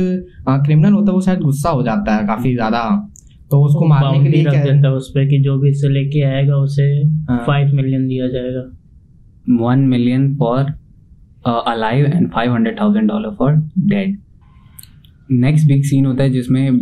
क्रिमिनल 0.46 0.92
होता 0.92 1.10
है 1.10 1.14
वो 1.14 1.20
शायद 1.22 1.40
गुस्सा 1.40 1.70
हो 1.70 1.82
जाता 1.82 2.16
है 2.16 2.26
काफ़ी 2.26 2.54
ज़्यादा। 2.54 2.82
तो 3.50 3.62
उसको 3.64 3.86
मारने 3.86 4.22
के 4.22 4.28
लिए 4.28 4.44
रख 4.44 4.52
क्या 4.52 4.62
देता 4.64 4.88
है 4.88 4.94
उस 4.94 5.10
पर 5.10 5.26
कि 5.28 5.38
जो 5.40 5.58
भी 5.58 5.68
इसे 5.70 5.88
लेके 5.88 6.22
आएगा 6.26 6.56
उसे 6.58 6.86
हाँ। 7.28 7.42
फाइव 7.46 7.74
मिलियन 7.74 8.06
दिया 8.08 8.28
जाएगा। 8.28 8.62
One 9.60 9.78
million 9.88 10.34
for 10.36 10.72
alive 11.66 12.06
and 12.06 12.30
five 12.30 12.52
hundred 12.52 12.80
thousand 12.80 13.08
dollar 13.08 13.34
for 13.34 13.52
dead 13.80 14.16
next 15.30 15.66
big 15.68 15.82
scene 15.82 16.06
होता 16.06 16.22
है 16.22 16.30
जिसमें 16.30 16.78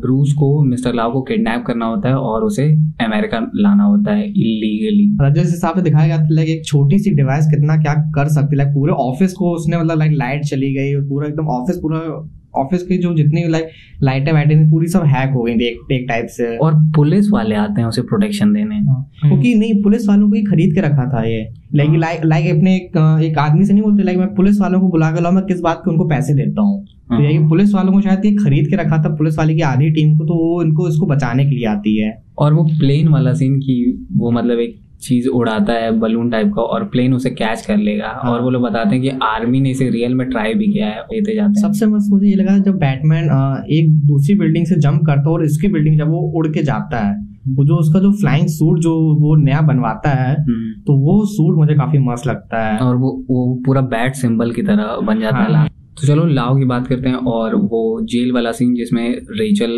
ब्रूस 0.00 0.32
को 0.32 0.64
मिस्टर 0.64 0.94
लाव 0.94 1.12
को 1.12 1.22
किडनैप 1.22 1.64
करना 1.66 1.86
होता 1.86 2.08
है 2.08 2.14
और 2.14 2.42
उसे 2.42 2.64
अमेरिका 3.00 3.50
लाना 3.54 3.84
होता 3.84 4.14
है 4.14 4.24
इलीगली 4.24 5.34
जिस 5.34 5.50
हिसाब 5.50 5.76
से 5.76 5.82
दिखाया 5.82 6.16
गया 6.16 6.28
लाइक 6.30 6.48
एक 6.48 6.64
छोटी 6.64 6.98
सी 6.98 7.10
डिवाइस 7.10 7.46
कितना 7.46 7.76
क्या 7.76 7.94
कर 7.94 8.28
सकती 8.28 8.56
है 8.56 8.56
लाइक 8.56 8.68
पूरे 8.68 8.92
ऑफ़िस 8.92 9.32
को 9.32 9.54
उसने 9.54 9.78
मतलब 9.78 9.98
लाइक 9.98 10.12
लाइट 10.12 10.44
चली 10.44 10.74
गई 10.74 11.08
पूरा 11.08 11.28
एकदम 11.28 11.46
ऑफ़िस 11.46 11.76
पूरा 11.76 12.28
ऑफ़िस 12.56 12.82
की 12.82 12.98
जो 12.98 13.14
जितनी 13.14 13.48
लाइक 13.48 13.68
लाइटें 14.02 14.32
वाइटें 14.32 14.70
पूरी 14.70 14.86
सब 14.86 15.02
हैक 15.02 15.30
हो 15.30 15.42
गई 15.42 15.54
थी 15.54 15.64
एक, 15.64 15.92
एक 15.92 16.06
टाइप 16.08 16.26
से। 16.26 16.56
और 16.56 16.74
पुलिस 16.74 17.30
वाले 17.30 17.54
आते 17.54 17.80
हैं 17.80 17.88
उसे 17.88 18.02
प्रोटेक्शन 18.02 18.52
देने। 18.52 18.74
हाँ, 18.74 19.10
क्योंकि 19.22 19.54
नहीं 19.54 19.82
पुलिस 19.82 20.08
वालों 20.08 20.28
को 20.28 20.34
ही 20.34 20.42
खरीद 20.42 20.74
के 20.74 20.80
रखा 20.80 21.04
था 21.10 21.22
ये। 21.24 21.48
लाइक 21.74 21.90
हाँ। 21.90 21.98
लाइक 21.98 22.20
लाइक 22.24 22.56
अपने 22.56 22.76
एक, 22.76 23.20
एक 23.22 23.38
आदमी 23.38 23.64
से 23.64 23.72
नहीं 23.72 23.82
बोलते 23.82 24.02
लाइक 24.02 24.18
मैं 24.18 24.34
पुलिस 24.34 24.60
वालों 24.60 24.80
को 24.80 24.88
बुला 24.88 25.10
के 25.10 25.20
लाऊं 25.20 25.34
मैं 25.34 25.44
किस 25.44 25.60
बात 25.60 25.82
के 25.84 25.90
उनको 25.90 26.08
पैसे 26.08 26.34
देता 26.34 26.62
हूँ? 26.62 26.86
तो। 27.10 27.22
यही 27.22 27.38
पुलिस 27.48 27.74
वालों 27.74 27.92
को 27.92 28.00
शायद 28.00 28.24
ये 28.24 28.32
खरीद 28.34 28.68
के 28.70 28.76
रखा 28.76 29.02
था 29.04 29.14
पुलिस 29.16 29.38
वाले 29.38 29.54
की 29.54 29.60
आधी 29.66 29.90
टीम 29.90 30.16
को 30.18 30.24
तो 30.26 30.34
वो 30.36 30.62
इनको 30.62 30.88
इसको 30.88 31.06
बचाने 31.06 31.44
के 31.44 31.50
लिए 31.50 31.66
आती 31.68 31.96
है 31.98 32.12
और 32.38 32.52
वो 32.54 32.64
प्लेन 32.78 33.08
वाला 33.08 33.32
सीन 33.34 33.58
की 33.58 33.80
वो 34.16 34.30
मतलब 34.30 34.58
एक 34.60 34.78
चीज़ 35.00 35.28
उड़ाता 35.30 35.72
है 35.72 35.90
बलून 35.98 36.30
टाइप 36.30 36.52
का 36.54 36.62
और 36.64 36.84
प्लेन 36.84 37.12
उसे 37.14 37.30
कैच 37.30 37.64
कर 37.66 37.76
लेगा 37.78 38.08
हाँ। 38.14 38.30
और 38.30 38.40
वो 38.42 38.50
लोग 38.50 38.62
बताते 38.62 38.90
हैं 38.90 39.00
कि 39.02 39.10
आर्मी 39.24 39.60
ने 39.60 39.70
इसे 39.70 39.88
रियल 39.90 40.14
में 40.14 40.28
ट्राई 40.30 40.54
भी 40.54 40.66
किया 40.66 40.86
है 40.86 41.02
लेते 41.12 41.34
जाते 41.34 41.60
हैं 41.60 41.62
सबसे 41.62 41.86
मस्त 41.86 42.10
मुझे 42.10 42.26
ये 42.26 42.34
लगा 42.34 42.58
जब 42.60 42.78
बैटमैन 42.78 43.24
एक 43.70 43.92
दूसरी 44.06 44.34
बिल्डिंग 44.38 44.66
से 44.66 44.76
जंप 44.78 45.06
करता 45.06 45.28
है 45.28 45.34
और 45.34 45.44
इसकी 45.44 45.68
बिल्डिंग 45.68 45.98
जब 45.98 46.10
वो 46.10 46.20
उड़ 46.34 46.46
के 46.48 46.62
जाता 46.62 47.00
है 47.00 47.16
वो 47.48 47.64
जो 47.64 47.76
उसका 47.76 48.00
जो 48.00 48.12
फ्लाइंग 48.12 48.48
सूट 48.48 48.78
जो 48.80 48.94
वो 49.20 49.34
नया 49.36 49.60
बनवाता 49.62 50.10
है 50.12 50.34
हम्म। 50.34 50.72
तो 50.86 50.96
वो 50.98 51.24
सूट 51.26 51.56
मुझे 51.56 51.74
काफ़ी 51.74 51.98
मस्त 52.00 52.26
लगता 52.26 52.64
है 52.64 52.78
और 52.78 52.96
वो 52.96 53.12
वो 53.30 53.54
पूरा 53.66 53.80
बैट 53.88 54.14
सिंबल 54.16 54.52
की 54.52 54.62
तरह 54.62 54.96
बन 55.02 55.20
जाता 55.20 55.38
है 55.38 55.54
हाँ। 55.54 55.68
तो 56.00 56.06
चलो, 56.06 56.24
लाओ 56.26 56.56
की 56.56 56.64
बात 56.64 56.86
करते 56.86 57.08
हैं 57.08 57.16
और 57.16 57.54
वो 57.54 58.00
जेल 58.02 58.32
वाला 58.32 58.52
सीन 58.52 58.74
जिसमें 58.74 59.04
रेचल 59.30 59.70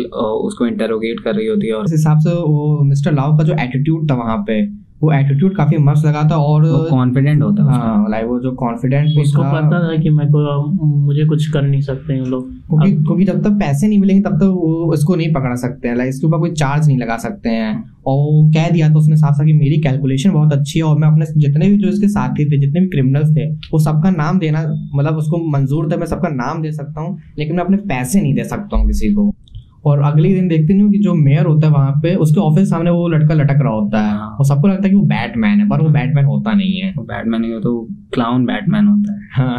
उसको 0.45 0.65
इंटरोगेट 0.65 1.19
कर 1.19 1.35
रही 1.35 1.47
होती 1.47 1.67
है 1.67 1.73
और 1.73 1.89
हिसाब 1.91 2.19
से 2.19 2.29
वो 2.29 2.83
मिस्टर 2.83 3.13
लाओ 3.13 3.37
का 3.37 3.43
जो 3.43 3.53
एटीट्यूड 3.53 4.09
था 4.11 4.15
वहाँ 4.15 4.37
पे 4.37 4.80
वो 5.01 5.11
एटीट्यूड 5.13 5.55
काफ़ी 5.55 5.77
मस्त 5.77 6.05
लगा 6.05 6.23
था 6.31 6.35
और 6.37 6.65
कॉन्फिडेंट 6.89 7.41
होता 7.43 7.63
है 7.63 7.69
हाँ 7.71 8.09
लाइक 8.09 8.25
वो 8.25 8.39
जो 8.39 8.51
कॉन्फिडेंट 8.51 9.19
उसको 9.19 9.43
था 9.43 9.51
पता 9.51 9.79
था 9.79 9.95
कि 10.01 10.09
मैं 10.09 10.27
को 10.31 10.65
मुझे 10.97 11.25
कुछ 11.25 11.47
कर 11.47 11.61
नहीं 11.61 11.81
सकते 11.81 12.13
हैं 12.13 12.25
लोग। 12.25 12.49
क्योंकि 12.69 12.91
क्योंकि 12.91 13.25
जब 13.25 13.41
तक 13.43 13.57
पैसे 13.59 13.87
नहीं 13.87 13.99
मिलेंगे 13.99 14.21
तब 14.23 14.37
तक 14.37 14.51
वो 14.55 14.93
इसको 14.93 15.15
नहीं 15.15 15.33
पकड़ 15.33 15.55
सकते 15.55 15.87
हैं। 15.87 15.95
लाइक 15.95 16.09
इसके 16.09 16.27
ऊपर 16.27 16.37
कोई 16.37 16.51
चार्ज 16.51 16.87
नहीं 16.87 16.97
लगा 16.97 17.17
सकते 17.17 17.49
हैं। 17.49 17.73
और 18.07 18.17
वो 18.17 18.51
कह 18.53 18.69
दिया 18.69 18.89
तो 18.89 18.99
उसने 18.99 19.15
साफ़ 19.15 19.35
साफ़ 19.35 19.47
कि 19.47 19.53
मेरी 19.53 19.81
कैलकुलेशन 19.81 20.31
बहुत 20.31 20.53
अच्छी 20.53 20.79
है 20.79 20.85
और 20.85 20.97
मैं 20.99 21.07
अपने 21.07 21.25
जितने 21.37 21.69
भी 21.69 21.77
जो 21.77 21.89
इसके 21.89 22.07
साथी 22.07 22.45
थे 22.45 22.59
जितने 22.59 22.79
भी 22.79 22.87
क्रिमिनल्स 22.87 23.35
थे 23.37 23.49
वो 23.73 23.79
सबका 23.79 24.09
नाम 24.09 24.39
देना 24.39 24.63
मतलब 24.95 25.17
उसको 25.17 25.37
मंजूर 25.51 25.91
था 25.91 25.97
मैं 25.97 26.05
सबका 26.05 26.29
नाम 26.29 26.61
दे 26.61 26.71
सकता 26.71 27.01
हूँ 27.01 27.17
लेकिन 27.39 27.55
मैं 27.55 27.63
अपने 27.63 27.77
पैसे 27.77 28.21
नहीं 28.21 28.33
दे 28.35 28.43
सकता 28.43 28.77
हूँ 28.77 28.87
किसी 28.87 29.13
को। 29.13 29.33
और 29.83 30.01
अगले 30.03 30.33
दिन 30.33 30.47
देखते 30.47 30.73
नहीं 30.73 30.83
हो 30.83 30.89
कि 30.91 30.97
जो 30.99 31.13
मेयर 31.13 31.45
होता 31.45 31.67
है 31.67 31.73
वहाँ 31.73 31.91
पे 32.01 32.13
उसके 32.17 32.39
ऑफ़िस 32.39 32.69
सामने 32.69 32.89
वो 32.89 33.07
लड़का 33.07 33.33
लटक 33.33 33.59
रहा 33.61 33.73
होता 33.73 34.01
है। 34.01 34.11
हाँ। 34.11 34.27
और 34.29 34.45
सबको 34.45 34.67
लगता 34.67 34.83
है 34.83 34.89
कि 34.89 34.95
वो 34.95 35.05
बैटमैन 35.07 35.59
है 35.59 35.67
पर 35.69 35.81
वो 35.81 35.89
बैटमैन 35.89 36.25
होता 36.25 36.53
नहीं 36.53 36.75
है। 36.75 36.93
वो 36.97 37.03
बैटमैन 37.03 37.41
नहीं 37.41 37.53
होता 37.53 37.69
वो 37.69 37.87
क्लाउन 38.13 38.45
बैटमैन 38.45 38.87
होता 38.87 39.13
है। 39.13 39.27
हाँ। 39.31 39.57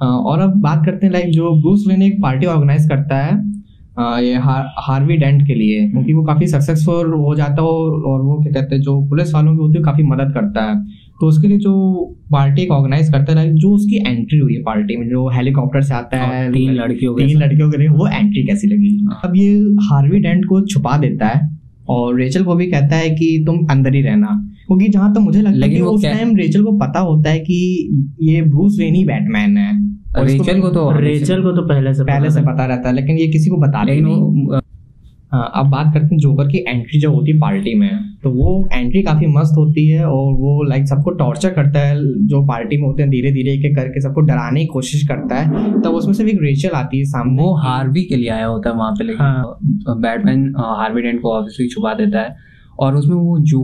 और 0.00 0.40
अब 0.40 0.60
बात 0.60 0.84
करते 0.86 1.06
हैं 1.06 1.12
लाइक 1.12 1.30
जो 1.32 1.50
ब्रूस 1.52 1.84
वेन 1.88 2.02
एक 2.02 2.20
पार्टी 2.22 2.46
ऑर्गेनाइज 2.46 2.88
करता 2.88 3.16
है 3.16 3.44
ये 4.24 4.34
हार, 4.36 4.64
हार्वी 4.78 5.16
डेंट 5.16 5.46
के 5.46 5.54
लिए 5.54 5.88
क्योंकि 5.90 6.12
वो 6.12 6.22
काफ़ी 6.24 6.46
सक्सेसफुल 6.46 7.12
हो 7.14 7.34
जाता 7.34 7.62
है 7.62 7.68
और 7.68 8.20
वो 8.22 8.40
क्या 8.42 8.52
कहते 8.52 8.74
हैं 8.74 8.82
जो 8.82 9.00
पुलिस 9.08 9.32
वालों 9.34 9.52
की 9.52 9.58
होती 9.58 9.78
है 9.78 9.84
काफ़ी 9.84 10.02
मदद 10.04 10.32
करता 10.34 10.62
है। 10.62 10.76
तो 11.20 11.26
उसके 11.26 11.48
लिए 11.48 11.58
जो 11.58 11.72
पार्टी 12.32 12.62
एक 12.62 12.70
ऑर्गेनाइज 12.70 13.10
करता 13.12 13.40
है 13.40 13.54
जो 13.54 13.70
उसकी 13.70 13.96
एंट्री 14.08 14.38
हुई 14.38 14.54
है 14.54 14.62
पार्टी 14.62 14.96
में 14.96 15.08
जो 15.08 15.28
हेलीकॉप्टर 15.28 15.80
से 15.80 15.94
आता 15.94 16.18
है 16.18 16.52
तीन 16.52 16.72
लड़कियों 16.72 17.14
के 17.14 17.26
तीन 17.26 17.38
लड़कियों 17.38 17.70
के 17.70 17.78
लिए 17.78 17.88
वो 17.88 18.08
एंट्री 18.08 18.42
कैसी 18.46 18.68
लगी? 18.68 18.96
हाँ। 19.04 19.20
अब 19.24 19.36
ये 19.36 19.54
हार्वी 19.90 20.18
डेंट 20.18 20.44
को 20.44 20.60
छुपा 20.66 20.96
देता 20.98 21.26
है 21.26 21.40
और 21.88 22.18
रेचल 22.18 22.44
को 22.44 22.54
भी 22.54 22.66
कहता 22.66 22.96
है 22.96 23.10
कि 23.10 23.44
तुम 23.46 23.66
अंदर 23.70 23.94
ही 23.94 24.02
रहना। 24.02 24.28
क्योंकि 24.66 24.88
जहाँ 24.88 25.12
तक 25.14 25.20
मुझे 25.20 25.42
लगता 25.42 25.66
है 25.66 25.80
उस 25.80 26.04
टाइम 26.04 26.36
रेचल 26.36 26.62
को 26.64 26.72
पता 26.78 27.00
होता 27.00 27.30
है 27.30 27.38
कि 27.38 27.58
ये 28.22 28.42
ब्रूस 28.42 28.76
वेन 28.80 28.94
ही 28.94 29.04
बैटमैन 29.04 29.56
है। 29.56 29.72
रेचल 30.26 30.60
को 30.60 30.68
तो 30.68 30.90
रेचल 31.00 31.42
को 31.42 31.52
तो 31.52 31.62
पहले 31.62 31.94
से 31.94 32.04
पहले 32.04 32.30
से 32.30 32.40
पता 32.40 32.66
रहता 32.66 32.88
है 32.88 32.94
लेकिन 32.94 33.18
ये 33.18 33.26
किसी 33.26 33.50
को 33.50 33.56
बता 33.56 33.82
लेकिन 33.82 34.04
नहीं। 34.04 34.48
हाँ, 34.52 34.60
अब 35.54 35.70
बात 35.70 35.92
करते 35.94 36.06
हैं 36.06 36.18
जोकर 36.18 36.48
की 36.48 36.64
एंट्री 36.68 37.00
जो 37.00 37.10
होती 37.12 37.30
है 37.30 37.38
पार्टी 37.40 37.74
में 37.74 37.90
तो 38.22 38.30
वो 38.30 38.52
एंट्री 38.72 39.02
काफ़ी 39.02 39.26
मस्त 39.28 39.56
होती 39.56 39.86
है 39.88 40.04
और 40.04 40.32
वो 40.34 40.62
लाइक 40.62 40.86
सबको 40.86 41.10
टॉर्चर 41.16 41.50
करता 41.50 41.80
है 41.80 41.96
जो 42.26 42.42
पार्टी 42.46 42.76
में 42.76 42.86
होते 42.86 43.02
हैं 43.02 43.10
धीरे 43.10 43.32
धीरे 43.32 43.52
एक 43.52 43.64
एक 43.64 43.76
करके 43.76 44.00
सबको 44.00 44.20
डराने 44.22 44.60
की 44.60 44.66
कोशिश 44.66 45.06
करता 45.08 45.36
है 45.36 45.72
तब 45.72 45.82
तो 45.82 45.92
उसमें 45.92 46.14
से 46.14 46.24
एक 46.24 46.38
रेचल 46.42 46.76
आती 46.76 46.98
है 46.98 47.04
सामने 47.06 47.42
वो 47.42 47.54
हार्वी 47.58 48.04
के 48.04 48.16
लिए 48.16 48.30
आया 48.30 48.46
होता 48.46 48.70
है 48.70 48.76
वहाँ 48.76 48.92
पे 48.92 49.04
लेकिन 49.04 49.22
हाँ। 49.22 50.00
बैटमैन 50.00 50.52
हार्वी 50.58 51.02
डेंट 51.02 51.20
को 51.22 51.32
ऑब्वियसली 51.32 51.68
छुपा 51.68 51.94
देता 51.94 52.20
है 52.20 52.45
और 52.78 52.96
उसमें 52.96 53.14
वो 53.16 53.38
जो 53.40 53.60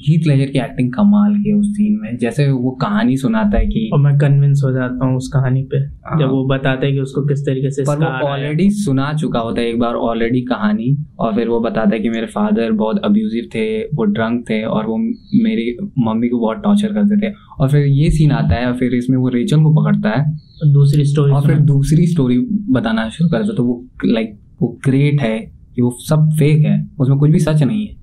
हीथ 0.00 0.26
लेजर 0.26 0.50
की 0.52 0.58
एक्टिंग 0.58 0.92
कमाल 0.92 1.34
की 1.34 1.50
है 1.50 1.56
उस 1.56 1.66
सीन 1.66 1.98
में। 2.02 2.16
जैसे 2.18 2.50
वो 2.50 2.70
कहानी 2.70 3.16
सुनाता 3.16 3.58
है 3.58 3.66
कि 3.66 3.90
और 3.92 4.00
मैं 4.00 4.16
कन्विंस 4.18 4.62
हो 4.64 4.72
जाता 4.72 5.06
हूँ 5.06 5.16
उस 5.16 5.28
कहानी 5.28 5.62
पे 5.62 5.76
हाँ। 5.76 6.18
जब 6.20 6.30
वो 6.30 6.44
बताता 6.46 6.86
है 6.86 6.92
कि 6.92 7.00
उसको 7.00 7.22
किस 7.22 7.46
तरीके 7.46 7.70
से 7.70 7.82
पर 7.82 7.98
वो 7.98 8.28
ऑलरेडी 8.28 8.70
सुना 8.70 9.12
चुका 9.14 9.40
होता 9.40 9.60
है 9.60 9.68
एक 9.68 9.78
बार 9.78 9.94
ऑलरेडी 9.94 10.40
कहानी 10.40 10.96
और 11.18 11.34
फिर 11.34 11.48
वो 11.48 11.60
बताता 11.60 11.94
है 11.94 12.00
कि 12.00 12.10
मेरे 12.10 12.26
फादर 12.26 12.72
बहुत 12.72 13.00
अब्यूजिव 13.04 13.48
थे 13.54 13.66
वो 13.94 14.04
ड्रंक 14.04 14.44
थे 14.50 14.62
और 14.64 14.86
वो 14.86 14.96
मेरी 15.42 15.76
मम्मी 15.98 16.28
को 16.28 16.38
बहुत 16.38 16.62
टॉर्चर 16.64 16.92
करते 16.92 17.20
थे। 17.20 17.32
और 17.60 17.68
फिर 17.68 17.86
ये 17.86 18.10
सीन 18.10 18.32
आता 18.32 18.54
है 18.54 18.66
और 18.66 18.74
फिर 18.74 18.94
इसमें 18.94 19.16
वो 19.18 19.28
रेचल 19.28 19.62
को 19.62 19.74
पकड़ता 19.74 20.10
है। 20.10 20.24
दूसरी 20.72 21.04
स्टोरी 21.04 21.32
और 21.32 21.46
फिर 21.46 21.56
दूसरी 21.56 22.06
स्टोरी 22.06 22.38
बताना 22.70 23.08
शुरू 23.08 23.30
करता 23.30 23.50
है। 23.50 23.56
तो 23.56 23.64
वो 23.64 23.84
लाइक 24.04 24.38
वो 24.62 24.68
ग्रेट 24.84 25.20
है 25.20 25.38
कि 25.74 25.82
वो 25.82 25.90
सब 26.00 26.30
फेक 26.38 26.64
है 26.64 26.76
उसमें 27.00 27.18
कुछ 27.18 27.30
भी 27.30 27.38
सच 27.38 27.62
नहीं 27.62 27.86
हाँ, 27.86 28.01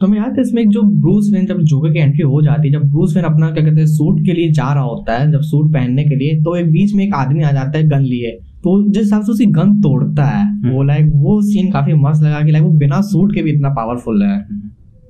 तो 0.00 0.06
मैं 0.06 0.18
याद 0.18 0.34
है 0.36 0.42
इसमें 0.42 0.62
एक 0.62 0.68
जो 0.68 0.82
ब्रूस 0.82 1.30
वेन 1.34 1.46
जब 1.46 1.60
जोकर 1.62 1.92
की 1.92 1.98
एंट्री 1.98 2.22
हो 2.22 2.40
जाती 2.42 2.68
है 2.68 2.72
जब 2.72 2.88
ब्रूस 2.90 3.14
वेन 3.16 3.24
अपना 3.24 3.50
क्या 3.50 3.64
कहते 3.64 3.80
हैं 3.80 3.86
सूट 3.86 4.20
के 4.26 4.32
लिए 4.32 4.50
जा 4.52 4.72
रहा 4.72 4.82
होता 4.82 5.18
है 5.18 5.30
जब 5.32 5.40
सूट 5.42 5.72
पहनने 5.72 6.04
के 6.04 6.16
लिए 6.16 6.40
तो 6.42 6.56
एक 6.56 6.70
बीच 6.72 6.94
में 6.94 7.04
एक 7.04 7.14
आदमी 7.14 7.42
आ 7.42 7.52
जाता 7.52 7.78
है 7.78 7.88
गन 7.88 8.02
लिए। 8.02 8.30
तो 8.64 8.82
जिस 8.84 9.02
हिसाब 9.02 9.22
से 9.22 9.32
उसकी 9.32 9.46
गन 9.52 9.72
तोड़ता 9.82 10.24
है 10.24 10.72
वो 10.72 10.82
लाइक 10.82 11.10
वो 11.14 11.40
सीन 11.42 11.70
काफ़ी 11.70 11.94
मस्त 11.94 12.22
लगा 12.22 12.40
कि 12.40 12.52
लाइक 12.52 12.64
वो 12.64 12.70
बिना 12.78 13.00
सूट 13.02 13.34
के 13.34 13.42
भी 13.42 13.52
इतना 13.52 13.68
पावरफुल 13.70 14.22
है। 14.22 14.38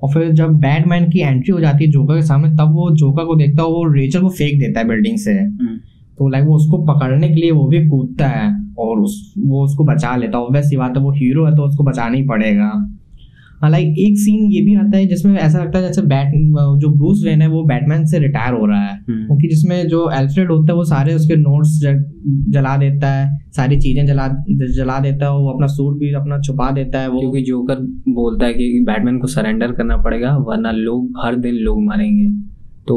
और 0.02 0.12
फिर 0.12 0.30
जब 0.32 0.52
बैटमैन 0.61 1.08
की 1.11 1.20
एंट्री 1.20 1.52
हो 1.52 1.61
जाती 1.61 1.84
है 1.84 1.90
जोकर 1.90 2.14
के 2.14 2.23
सामने 2.23 2.49
तब 2.56 2.73
वो 2.75 2.90
जोकर 2.96 3.25
को 3.25 3.34
देखता 3.34 3.62
है 3.62 3.68
वो 3.68 3.84
रेचर 3.92 4.20
को 4.20 4.28
फेंक 4.30 4.58
देता 4.61 4.80
है 4.80 4.88
बिल्डिंग 4.88 5.16
से। 5.18 5.32
हम्म। 5.32 5.76
तो 6.18 6.28
लाइक 6.28 6.44
वो 6.46 6.56
उसको 6.56 6.78
पकड़ने 6.84 7.28
के 7.28 7.34
लिए 7.34 7.50
वो 7.50 7.66
भी 7.68 7.87
कूदता 7.88 8.26
है 8.26 8.50
और 8.78 9.00
उस 9.00 9.34
वो 9.38 9.64
उसको 9.64 9.84
बचा 9.84 10.14
लेता 10.16 10.38
है। 10.38 10.44
वैसी 10.52 10.76
बात 10.76 10.96
है 10.96 11.02
वो 11.02 11.12
हीरो 11.12 11.46
है 11.46 11.54
तो 11.56 11.62
उसको 11.62 11.84
बचाना 11.84 12.16
ही 12.16 12.23
पड़ेगा। 12.23 12.70
हाँ 13.62 13.70
लाइक 13.70 13.94
एक 13.99 14.18
सीन 14.18 14.50
ये 14.52 14.61
भी 14.61 14.75
आता 14.76 14.96
है 14.96 15.06
जिसमें 15.06 15.38
ऐसा 15.38 15.58
लगता 15.58 15.78
है 15.78 15.84
जैसे 15.84 16.02
बैट 16.02 16.32
जो 16.80 16.88
ब्रूस 16.90 17.23
वेन 17.25 17.42
है 17.42 17.49
वो 17.49 17.62
बैटमैन 17.64 18.04
से 18.06 18.18
रिटायर 18.18 18.54
हो 18.54 18.66
रहा 18.66 18.80
है। 18.80 18.94
हम्म। 18.99 19.26
क्योंकि 19.26 19.49
जिसमें 19.49 19.87
जो 19.88 20.08
एल्फ्रेड 20.12 20.50
होता 20.50 20.73
है 20.73 20.76
वो 20.76 20.84
सारे 20.84 21.14
उसके 21.14 21.37
नोट्स 21.37 21.78
जला 22.52 22.76
देता 22.76 23.11
है 23.11 23.28
सारी 23.56 23.76
चीज़ें 23.76 24.04
जला 24.06 24.26
जला 24.76 24.99
देता 25.00 25.26
है 25.26 25.32
वो 25.32 25.50
अपना 25.50 25.66
सूट 25.66 25.99
भी 25.99 26.12
अपना 26.14 26.40
छुपा 26.40 26.70
देता 26.70 27.00
है 27.00 27.08
वो। 27.08 27.20
क्योंकि 27.20 27.42
जोकर 27.42 27.80
बोलता 28.14 28.46
है 28.46 28.54
कि 28.54 28.84
बैटमैन 28.87 29.18
को 29.18 29.26
सरेंडर 29.26 29.73
करना 29.73 29.96
पड़ेगा 29.96 30.37
वरना 30.49 30.70
लोग 30.70 31.20
हर 31.25 31.37
दिन 31.37 31.54
लोग 31.61 31.82
मरेंगे। 31.84 32.28
तो 32.88 32.96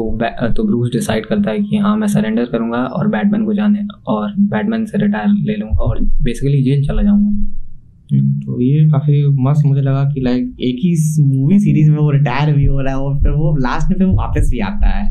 तो 0.56 0.64
ब्रूस 0.64 0.90
डिसाइड 0.92 1.26
करता 1.26 1.50
है 1.50 1.60
कि 1.60 1.76
हाँ 1.76 1.96
मैं 1.96 2.08
सरेंडर 2.08 2.44
करूँगा 2.44 2.78
और 2.78 3.08
बैटमैन 3.08 3.44
को 3.44 3.54
जाने 3.54 3.86
और 4.06 4.34
बैटमैन 4.50 4.84
से 4.86 4.98
रिटायर 4.98 5.28
ले 5.46 5.56
लूँगा 5.56 5.84
और 5.84 6.00
बेसिकली 6.22 6.62
जेल 6.62 6.84
चला 6.86 7.02
जाऊँगा। 7.02 7.57
तो 8.10 8.60
ये 8.60 8.84
काफ़ी 8.90 9.26
मस्त 9.42 9.66
मुझे 9.66 9.80
लगा 9.80 10.04
कि 10.04 10.20
लाइक 10.20 10.56
एक 10.60 10.76
ही 10.82 10.94
मूवी 11.22 11.58
सीरीज़ 11.60 11.90
में 11.90 11.98
वो 11.98 12.10
रिटायर 12.10 12.54
भी 12.56 12.64
हो 12.64 12.80
रहा 12.80 12.94
है 12.94 13.00
और 13.00 13.18
फिर 13.22 13.32
वो 13.32 13.56
लास्ट 13.56 13.90
में 13.90 13.96
फिर 13.98 14.06
वो 14.06 14.14
वापस 14.16 14.48
भी 14.50 14.58
आता 14.60 14.88
है। 14.88 15.10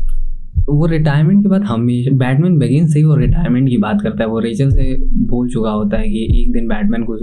वो 0.68 0.86
रिटायरमेंट 0.86 1.42
के 1.42 1.48
बाद 1.48 1.62
हमेशा 1.64 2.10
बैटमैन 2.16 2.58
बेगिन 2.58 2.86
से 2.86 2.98
ही 2.98 3.04
वो 3.04 3.14
रिटायरमेंट 3.16 3.68
की 3.68 3.76
बात 3.78 4.00
करता 4.02 4.22
है। 4.22 4.28
वो 4.28 4.38
रेचल 4.38 4.70
से 4.70 4.94
बोल 5.26 5.48
चुका 5.50 5.70
होता 5.70 5.98
है 5.98 6.08
कि 6.08 6.42
एक 6.42 6.52
दिन 6.52 6.68
बैटमैन 6.68 7.04
को 7.04 7.18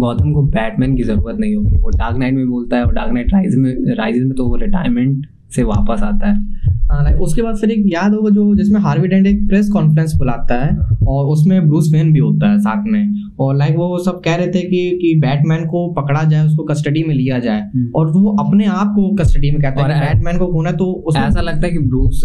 गौतम 0.00 0.32
को 0.32 0.42
बैटमैन 0.42 0.96
की 0.96 1.02
ज़रूरत 1.02 1.40
नहीं 1.40 1.54
होगी। 1.56 1.76
वो 1.76 1.90
डार्क 1.90 2.18
नाइट 2.18 2.34
में 2.34 2.46
बोलता 2.48 2.76
है 2.76 2.84
और 2.84 2.92
डार्क 2.94 3.12
नाइट 3.12 3.32
राइज 3.34 3.56
में 3.56 3.74
राइज 3.96 4.22
में 4.24 4.32
तो 4.32 4.48
वो 4.48 4.56
रिटायरमेंट 4.56 5.26
से 5.50 5.62
वापस 5.64 6.02
आता 6.02 6.30
है 6.30 6.72
हाँ 6.84 7.02
लाइक 7.04 7.20
उसके 7.22 7.42
बाद 7.42 7.56
फिर 7.56 7.70
एक 7.70 7.84
याद 7.86 8.14
होगा 8.14 8.30
जो 8.30 8.54
जिसमें 8.54 8.80
हार्वी 8.80 9.08
डेंट 9.08 9.26
एक 9.26 9.46
प्रेस 9.48 9.68
कॉन्फ्रेंस 9.68 10.14
बुलाता 10.14 10.54
है 10.54 10.76
और 11.08 11.26
उसमें 11.26 11.68
ब्रूस 11.68 11.88
वेन 11.92 12.12
भी 12.12 12.18
होता 12.18 12.50
है 12.50 12.58
साथ 12.60 12.84
में 12.86 13.14
और 13.40 13.56
लाइक 13.56 13.76
वो 13.76 13.98
सब 13.98 14.20
कह 14.24 14.34
रहे 14.36 14.46
थे 14.46 14.60
कि 14.62 14.82
कि 15.00 15.14
बैटमैन 15.20 15.64
को 15.66 15.86
पकड़ा 15.92 16.22
जाए 16.24 16.46
उसको 16.46 16.64
कस्टडी 16.64 17.02
में 17.04 17.14
लिया 17.14 17.38
जाए 17.38 17.60
हम्म। 17.60 17.90
और 17.94 18.10
वो 18.12 18.34
अपने 18.38 18.66
आप 18.72 18.92
को 18.96 19.08
कस्टडी 19.14 19.50
में 19.50 19.60
कहता 19.62 19.86
है 19.86 20.00
बैटमैन 20.00 20.38
को 20.38 20.46
खोना 20.46 20.72
तो 20.72 20.90
उसमें 21.04 21.22
ऐसा 21.22 21.40
लगता 21.40 21.66
है 21.66 21.72
कि 21.72 21.78
ब्रूस 21.86 22.22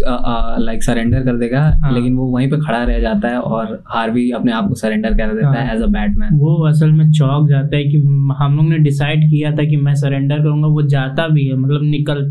लाइक 0.60 0.82
सरेंडर 0.82 1.24
कर 1.24 1.38
देगा 1.38 1.62
हाँ। 1.82 1.94
लेकिन 1.94 2.14
वो 2.16 2.26
वहीं 2.26 2.50
पे 2.50 2.56
खड़ा 2.58 2.82
रह 2.82 3.00
जाता 3.00 3.28
है 3.28 3.40
और 3.40 3.82
हार्वी 3.88 4.30
अपने 4.32 4.52
आप 4.52 4.68
को 4.68 4.74
सरेंडर 4.74 5.14
कर 5.14 5.34
देता 5.34 5.50
है 5.50 5.66
हाँ। 5.66 5.74
एज 5.74 5.82
अ 5.82 5.86
बैटमैन 5.88 6.38
वो 6.38 6.56
असल 6.68 6.92
में 6.92 7.10
चौक 7.12 7.48
जाता 7.48 7.76
है 7.76 7.84
कि 7.84 8.02
हम 8.38 8.56
लोग 8.56 8.68
ने 8.68 8.78
डिसाइड 8.80 9.28
किया 9.30 9.50
था 9.52 9.64
कि 9.64 9.76
मैं 9.78 9.94
सरेंडर 9.96 10.38
करूँगा 10.38 10.68
वो 10.68 10.82
जाता 10.88 11.28
भी 11.28 11.46
है 11.46 11.56
मतलब 11.56 11.90
निकल 11.90 12.24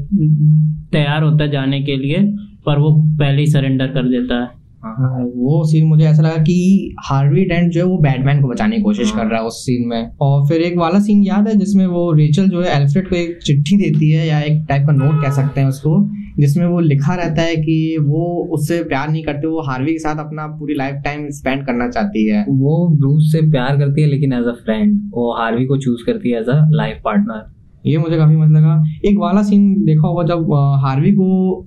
तैयार 0.91 1.23
होता 1.23 1.43
है 1.43 1.51
जाने 1.51 1.81
के 1.81 1.97
लिए 1.97 2.23
पर 2.65 2.79
वो 2.79 2.91
पहले 3.19 3.41
ही 3.41 3.47
सरेंडर 3.47 3.87
कर 3.87 4.09
देता 4.09 4.35
है। 4.35 4.57
हाँ, 4.81 5.23
वो 5.35 5.63
सीन 5.65 5.87
मुझे 5.87 6.05
ऐसा 6.05 6.21
लगा 6.21 6.41
कि 6.43 6.95
हार्वी 6.99 7.43
डेंट 7.45 7.71
जो 7.71 7.79
है 7.79 7.85
वो 7.85 7.97
बैटमैन 7.97 8.41
को 8.41 8.47
बचाने 8.47 8.75
की 8.75 8.81
कोशिश 8.81 9.11
कर 9.11 9.25
रहा 9.25 9.39
है 9.39 9.47
उस 9.47 9.59
सीन 9.65 9.87
में। 9.87 10.09
और 10.21 10.47
फिर 10.47 10.61
एक 10.61 10.77
वाला 10.77 10.99
सीन 10.99 11.23
याद 11.23 11.47
है 11.47 11.55
जिसमें 11.55 11.85
वो 11.85 12.11
रेचल 12.11 12.47
जो 12.49 12.61
है 12.61 12.81
एल्फ्रेड 12.81 13.09
को 13.09 13.15
एक 13.15 13.37
चिट्ठी 13.43 13.77
देती 13.77 14.11
है 14.11 14.27
या 14.27 14.39
एक 14.41 14.65
टाइप 14.69 14.85
का 14.87 14.93
नोट 14.93 15.21
कह 15.23 15.31
सकते 15.31 15.61
हैं 15.61 15.67
उसको 15.67 15.97
जिसमें 16.39 16.65
वो 16.65 16.79
लिखा 16.79 17.15
रहता 17.15 17.41
है 17.41 17.55
कि 17.55 17.97
वो 18.01 18.25
उससे 18.53 18.81
प्यार 18.83 19.09
नहीं 19.09 19.23
करते 19.23 19.47
वो 19.47 19.61
हार्वी 19.61 19.91
के 19.91 19.99
साथ 19.99 20.25
अपना 20.25 20.47
पूरी 20.47 20.73
लाइफ 20.73 21.01
टाइम 21.05 21.29
स्पेंड 21.29 21.65
करना 21.65 21.89
चाहती 21.89 22.27
है। 22.27 22.45
वो 22.49 22.87
ब्रूस 22.97 23.31
से 23.31 23.41
प्यार 23.51 23.77
करती 23.77 24.01
है 24.01 24.07
लेकिन 24.07 24.33
एज 24.33 24.45
अ 24.45 24.53
फ्रेंड 24.65 24.99
वो 25.13 25.31
हार्वी 25.37 25.65
को 25.65 25.77
चूज़ 25.77 26.05
करती 26.05 26.31
है 26.31 26.39
एज 26.39 26.49
अ 26.49 26.59
लाइफ 26.71 27.01
पार्टनर 27.05 27.47
ये 27.83 27.97
मुझे 27.97 28.17
काफ़ी 28.17 28.35
मस्त 28.35 28.51
लगा। 28.51 28.83
एक 29.05 29.17
वाला 29.19 29.41
सीन 29.43 29.73
देखा 29.85 30.07
होगा 30.07 30.23
जब 30.25 30.53
हार्वी 30.81 31.11
को 31.11 31.65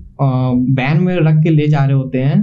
बैन 0.71 1.01
में 1.03 1.15
रख 1.17 1.41
के 1.43 1.49
ले 1.49 1.67
जा 1.67 1.83
रहे 1.83 1.93
होते 1.93 2.17
हैं। 2.17 2.41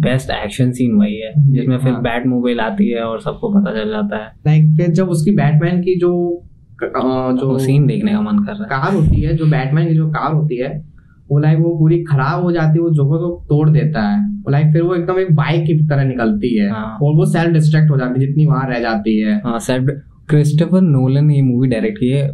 बेस्ट 0.00 0.30
एक्शन 0.32 0.70
सीन 0.72 0.94
वही 0.96 1.16
है 1.16 1.32
जिसमें 1.52 1.78
फिर 1.78 1.92
हाँ। 1.92 2.02
बैट 2.02 2.26
मोबाइल 2.26 2.60
आती 2.60 2.90
है 2.90 3.02
और 3.02 3.20
सबको 3.20 3.52
पता 3.52 3.72
चल 3.74 3.90
जाता 3.90 4.16
है। 4.16 4.30
लाइक 4.46 4.76
फिर 4.76 4.90
जब 4.92 5.08
उसकी 5.10 5.30
बैटमैन 5.36 5.80
की 5.80 5.98
जो 6.00 6.12
जो 6.82 7.58
सीन 7.58 7.86
देखने 7.86 8.12
का 8.12 8.20
मन 8.20 8.38
कर 8.38 8.52
रहा 8.52 8.62
है। 8.64 8.68
कार 8.72 8.94
होती 8.94 9.20
है 9.20 9.36
जो 9.36 9.46
बैटमैन 9.46 9.88
की 9.88 9.94
जो 9.94 10.08
कार 10.10 10.32
होती 10.32 10.56
है 10.56 10.76
वो 11.30 11.38
लाइक 11.38 11.58
वो 11.58 11.70
पूरी 11.78 12.02
खराब 12.04 12.42
हो 12.42 12.52
जाती 12.52 12.78
है 12.78 12.80
वो 12.80 12.90
जोकर 12.90 13.18
को 13.18 13.28
तोड़ 13.48 13.68
देता 13.70 14.02
है। 14.02 14.20
लाइक 14.50 14.72
फिर 14.72 14.82
वो 14.82 14.94
एकदम 14.94 15.18
एक 15.20 15.34
बाइक 15.36 15.64
की 15.66 15.74
तरह 15.88 16.04
निकलती 16.04 16.56
है। 16.56 16.70
हाँ। 16.70 16.98
और 17.02 17.14
वो 17.16 17.24
सेल्फ 17.26 17.52
डिस्ट्रैक्ट 17.52 17.90
हो 17.90 17.96
जाती 17.98 18.20
है 18.20 18.26
जितनी 18.26 18.46
वहाँ 18.46 18.68
रह 18.68 18.78
जाती 18.80 19.18
है। 19.18 19.34
हाँ 19.44 19.58
सर 19.58 19.80
क्रिस्टोफर 20.30 20.80
नोलन 20.80 21.24
ने 21.24 21.34
ये 21.34 21.42
मूवी 21.42 21.68
डायरेक्ट 21.68 21.98
की 21.98 22.08
है। 22.08 22.26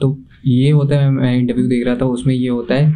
तो 0.00 0.18
ये 0.46 0.70
होता 0.70 0.96
है 0.96 1.10
मैं 1.10 1.34
इंटरव्यू 1.36 1.66
देख 1.66 1.86
रहा 1.86 1.96
था 1.96 2.06
उसमें 2.06 2.34
ये 2.34 2.48
होता 2.48 2.74
है 2.74 2.92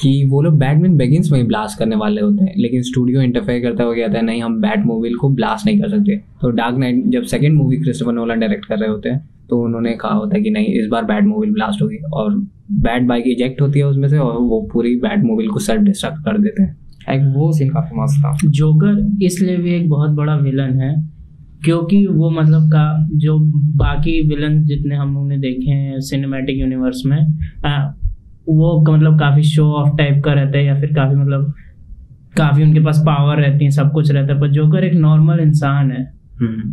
कि 0.00 0.24
वो 0.30 0.40
लोग 0.42 0.58
बैटमैन 0.58 0.96
बेगिंस 0.96 1.30
में 1.32 1.46
ब्लास्ट 1.46 1.78
करने 1.78 1.96
वाले 1.96 2.20
होते 2.20 2.44
हैं 2.44 2.52
लेकिन 2.56 2.82
स्टूडियो 2.82 3.20
इंटरफेयर 3.22 3.62
करता 3.62 3.84
हुआ 3.84 3.94
कहता 3.94 4.18
है 4.18 4.24
नहीं 4.24 4.42
हम 4.42 4.60
बैट 4.60 4.84
मोबाइल 4.86 5.14
को 5.14 5.28
ब्लास्ट 5.30 5.66
नहीं 5.66 5.80
कर 5.80 5.88
सकते। 5.88 6.16
तो 6.40 6.50
डार्क 6.50 6.78
नाइट 6.78 7.04
जब 7.06 7.22
second 7.24 7.56
movie 7.56 7.76
Christopher 7.76 8.12
Nolan 8.12 8.40
direct 8.40 8.64
कर 8.64 8.78
रहे 8.78 8.90
होते 8.90 9.08
हैं 9.08 9.28
तो 9.50 9.60
उन्होंने 9.64 9.92
कहा 9.94 10.14
होता 10.14 10.36
है 10.36 10.42
कि 10.42 10.50
नहीं 10.50 10.66
इस 10.80 10.88
बार 10.88 11.04
बैट 11.04 11.24
मोबाइल 11.24 11.52
ब्लास्ट 11.52 11.82
होगी 11.82 11.96
और 12.12 12.34
बैट 12.80 13.02
बाइक 13.02 13.24
इजेक्ट 13.26 13.60
होती 13.60 13.78
है 13.78 13.86
उसमें 13.86 14.08
से 14.08 14.18
और 14.18 14.40
वो 14.40 14.60
पूरी 14.72 14.94
बैट 14.96 15.24
मोबाइल 15.24 15.48
को 15.48 15.58
सेल्फ 15.58 15.82
डिस्ट्रक्ट 15.82 16.24
कर 16.24 16.38
देते 16.38 16.62
हैं। 16.62 16.76
लाइक 17.08 17.36
वो 17.36 17.52
सीन 17.52 17.68
काफ़ी 17.68 18.00
मस्त 18.00 18.24
था। 18.24 18.36
जोकर 18.44 19.24
इसलिए 19.24 19.56
भी 19.56 19.74
एक 19.74 19.88
बहुत 19.90 20.10
बड़ा 20.10 20.36
विलन 20.36 20.80
है 20.80 20.94
क्योंकि 21.64 22.06
वो 22.06 22.30
मतलब 22.30 22.62
का 22.68 23.08
जो 23.12 23.38
बाकी 23.76 24.28
विलन 24.28 24.62
जितने 24.62 24.94
हम 24.96 25.14
लोग 25.14 25.28
ने 25.28 25.38
देखे 25.38 25.70
हैं 25.70 26.00
सिनेमैटिक 26.00 26.58
यूनिवर्स 26.58 27.02
में 27.06 27.18
आ, 27.66 27.86
वो 28.48 28.84
क- 28.86 28.90
मतलब 28.90 29.18
काफ़ी 29.20 29.42
शो 29.42 29.64
ऑफ़ 29.72 29.96
टाइप 29.96 30.22
का 30.24 30.32
रहता 30.32 30.58
है 30.58 30.64
या 30.64 30.80
फिर 30.80 30.92
काफ़ी 30.94 31.16
मतलब 31.16 31.54
काफ़ी 32.36 32.62
उनके 32.62 32.80
पास 32.80 32.98
पावर 33.06 33.36
रहती 33.36 33.64
है 33.64 33.70
सब 33.70 33.92
कुछ 33.92 34.10
रहता 34.10 34.34
है। 34.34 34.40
पर 34.40 34.50
जोकर 34.50 34.84
एक 34.84 34.94
नॉर्मल 34.94 35.40
इंसान 35.40 35.90
है। 35.90 36.18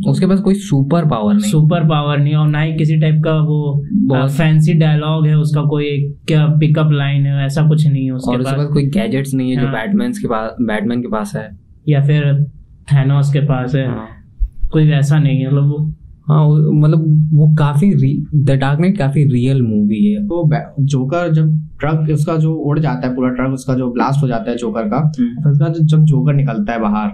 उसके 0.08 0.27
पास 0.27 0.39
कोई 0.39 0.54
सुपर 0.54 1.06
पावर 1.06 1.34
नहीं। 1.34 1.51
सुपर 1.51 1.84
पावर 1.84 2.18
नहीं 2.18 2.36
और 2.36 2.48
ना 2.48 2.62
ही 2.62 2.74
किसी 2.75 2.98
टाइप 2.98 3.22
का 3.24 3.38
वो 3.38 3.84
फैंसी 4.27 4.74
डायलॉग 4.74 5.27
है 5.27 5.38
उसका 5.38 5.62
कोई 5.62 5.86
एक 5.86 6.15
क्या 6.27 6.46
पिकअप 6.48 6.92
लाइन 6.92 7.25
है 7.25 7.46
ऐसा 7.46 7.68
कुछ 7.68 7.88
नहीं 7.88 8.06
है 8.06 8.12
और 8.12 8.18
उसके 8.18 8.38
उसके 8.38 8.44
पास। 8.44 8.54
पास 8.58 8.74
कोई 8.74 8.84
गैजेट्स 8.86 9.34
नहीं 9.34 9.51
है 9.51 9.58
हाँ। 9.58 9.65
जो। 9.65 9.72
बैटमैन 9.72 10.12
के 10.12 10.27
पास 10.27 10.51
बैटमैन 10.62 11.01
के 11.01 11.08
पास 11.08 11.36
है। 11.36 11.50
या 11.89 12.01
फिर 12.01 12.46
थैनोस 12.94 13.34
के 13.34 13.39
पास 13.39 13.75
है। 13.75 13.88
हाँ। 13.88 14.08
कोई 14.72 14.88
वैसा 14.91 15.19
नहीं 15.19 15.39
है 15.39 15.48
मतलब 15.48 15.67
वो 15.69 15.91
हाँ 16.27 16.50
मतलब 16.74 17.29
वो 17.34 17.55
काफ़ी 17.55 17.93
द 18.36 18.51
डार्क 18.51 18.79
नाइट 18.79 18.98
काफ़ी 18.98 19.24
रियल 19.24 19.62
मूवी 19.62 20.12
है। 20.12 20.24
तो 20.24 20.50
जोकर 20.79 21.34
जब 21.34 21.62
ट्रक 21.79 22.07
उसका 22.13 22.36
जो 22.36 22.53
उड़ 22.53 22.79
जाता 22.79 23.07
है 23.07 23.15
पूरा 23.15 23.29
ट्रक 23.29 23.53
उसका 23.53 23.74
जो 23.74 23.91
ब्लास्ट 23.91 24.24
हो 24.24 24.27
जाता 24.27 24.51
है 24.51 24.57
जोकर 24.57 24.81
का 24.81 25.12
फिर 25.17 25.51
उसका 25.51 25.67
जो- 25.67 25.84
जब 25.84 26.03
जोकर 26.03 26.34
निकलता 26.34 26.74
है 26.74 26.79
बाहर 26.81 27.10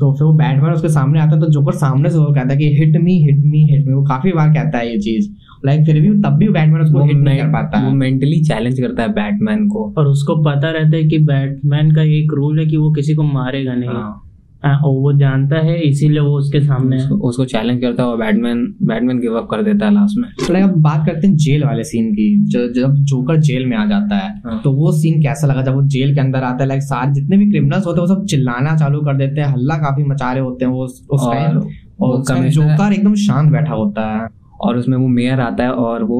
तो 0.00 0.12
फिर 0.12 0.24
वो 0.26 0.32
बैटमैन 0.32 0.72
उसके 0.72 0.88
सामने 0.88 1.20
आता 1.20 1.34
है 1.34 1.40
तो 1.40 1.46
जोकर 1.46 1.72
सामने 1.72 2.10
से 2.10 2.18
वो 2.18 2.24
कहता 2.24 2.52
है 2.52 2.56
कि 2.56 2.76
hit 2.76 2.96
me 2.96 3.18
hit 3.18 3.44
me 3.46 3.68
hit 3.70 3.86
me 3.86 3.92
वो 3.92 4.04
काफ़ी 4.04 4.32
बार 4.32 4.48
कहता 4.48 4.78
है 4.78 4.90
ये 4.92 4.98
चीज़। 4.98 5.30
लाइक 5.66 5.86
फिर 5.86 6.00
भी 6.00 6.10
तब 6.22 6.30
भी 6.30 6.48
बैटमैन 6.48 6.82
उसको 6.82 6.98
हिट 7.04 7.16
नहीं 7.16 7.38
कर 7.38 7.48
पाता 7.52 7.78
है। 7.78 7.84
वो 7.84 7.90
मेंटली 7.92 8.40
चैलेंज 8.40 8.80
करता 8.80 9.02
है 9.02 9.08
बैटमैन 9.08 9.68
को। 9.68 9.94
और 9.98 10.06
उसको 10.06 10.36
पता 10.36 10.70
रहता 10.70 10.96
है 10.96 11.04
कि 11.04 11.18
बैटमैन 11.18 11.94
का 11.94 12.02
एक 12.02 12.32
रूल 12.34 12.58
है 12.58 12.66
कि 12.66 12.76
वो 12.76 12.92
किसी 12.92 13.14
को 13.14 13.22
मारेगा 13.22 13.74
नहीं। 13.74 13.88
हाँ, 13.88 14.25
और 14.68 14.94
वो 14.94 15.12
जानता 15.18 15.56
है 15.58 15.78
इसीलिए 15.80 16.20
वो 16.20 16.36
उसके 16.38 16.60
सामने 16.60 16.96
उसको, 16.96 17.16
उसको 17.28 17.44
चैलेंज 17.44 17.80
करता 17.80 18.02
है 18.02 18.08
और 18.08 18.18
बैटमैन 18.18 18.64
बैटमैन 18.82 19.20
गिव 19.20 19.36
अप 19.38 19.48
कर 19.50 19.62
देता 19.62 19.86
है 19.86 19.94
लास्ट 19.94 20.18
में। 20.18 20.30
तो 20.38 20.54
अब 20.62 20.80
बात 20.82 21.06
करते 21.06 21.26
हैं 21.26 21.36
जेल 21.36 21.64
वाले 21.64 21.84
सीन 21.84 22.12
की 22.12 22.28
जब 22.44 22.72
जो 22.72 22.80
जब 22.80 22.94
जोकर 23.04 23.36
जेल 23.40 23.66
में 23.66 23.76
आ 23.76 23.84
जाता 23.86 24.16
है 24.16 24.30
हाँ। 24.46 24.60
तो 24.64 24.72
वो 24.72 24.92
सीन 24.92 25.22
कैसा 25.22 25.46
लगा? 25.46 25.62
जब 25.62 25.74
वो 25.74 25.82
जेल 25.88 26.14
के 26.14 26.20
अंदर 26.20 26.42
आता 26.42 26.62
है 26.64 26.68
लाइक 26.68 26.82
सारे 26.82 27.12
जितने 27.12 27.36
भी 27.36 27.50
क्रिमिनल्स 27.50 27.86
होते 27.86 28.00
हैं 28.00 28.08
वो 28.08 28.14
सब 28.14 28.24
चिल्लाना 28.26 28.76
चालू 28.76 29.00
कर 29.00 29.16
देते 29.16 29.40
हैं 29.40 29.48
हल्ला 29.48 29.76
काफ़ी 29.76 30.04
मचा 30.04 30.32
रहे 30.32 30.42
होते 30.42 30.64
हैं 30.64 30.72
वो 30.72 30.84
उस 30.84 31.28
टाइम 31.32 31.60
और 32.00 32.48
जोकर 32.48 32.92
एकदम 32.92 33.14
शांत 33.14 33.52
बैठा 33.52 33.74
होता 33.74 34.10
है। 34.16 34.28
और 34.60 34.76
उसमें 34.76 34.96
वो 34.98 35.08
मेयर 35.08 35.40
आता 35.40 35.64
है 35.64 35.70
और 35.70 36.04
वो 36.04 36.18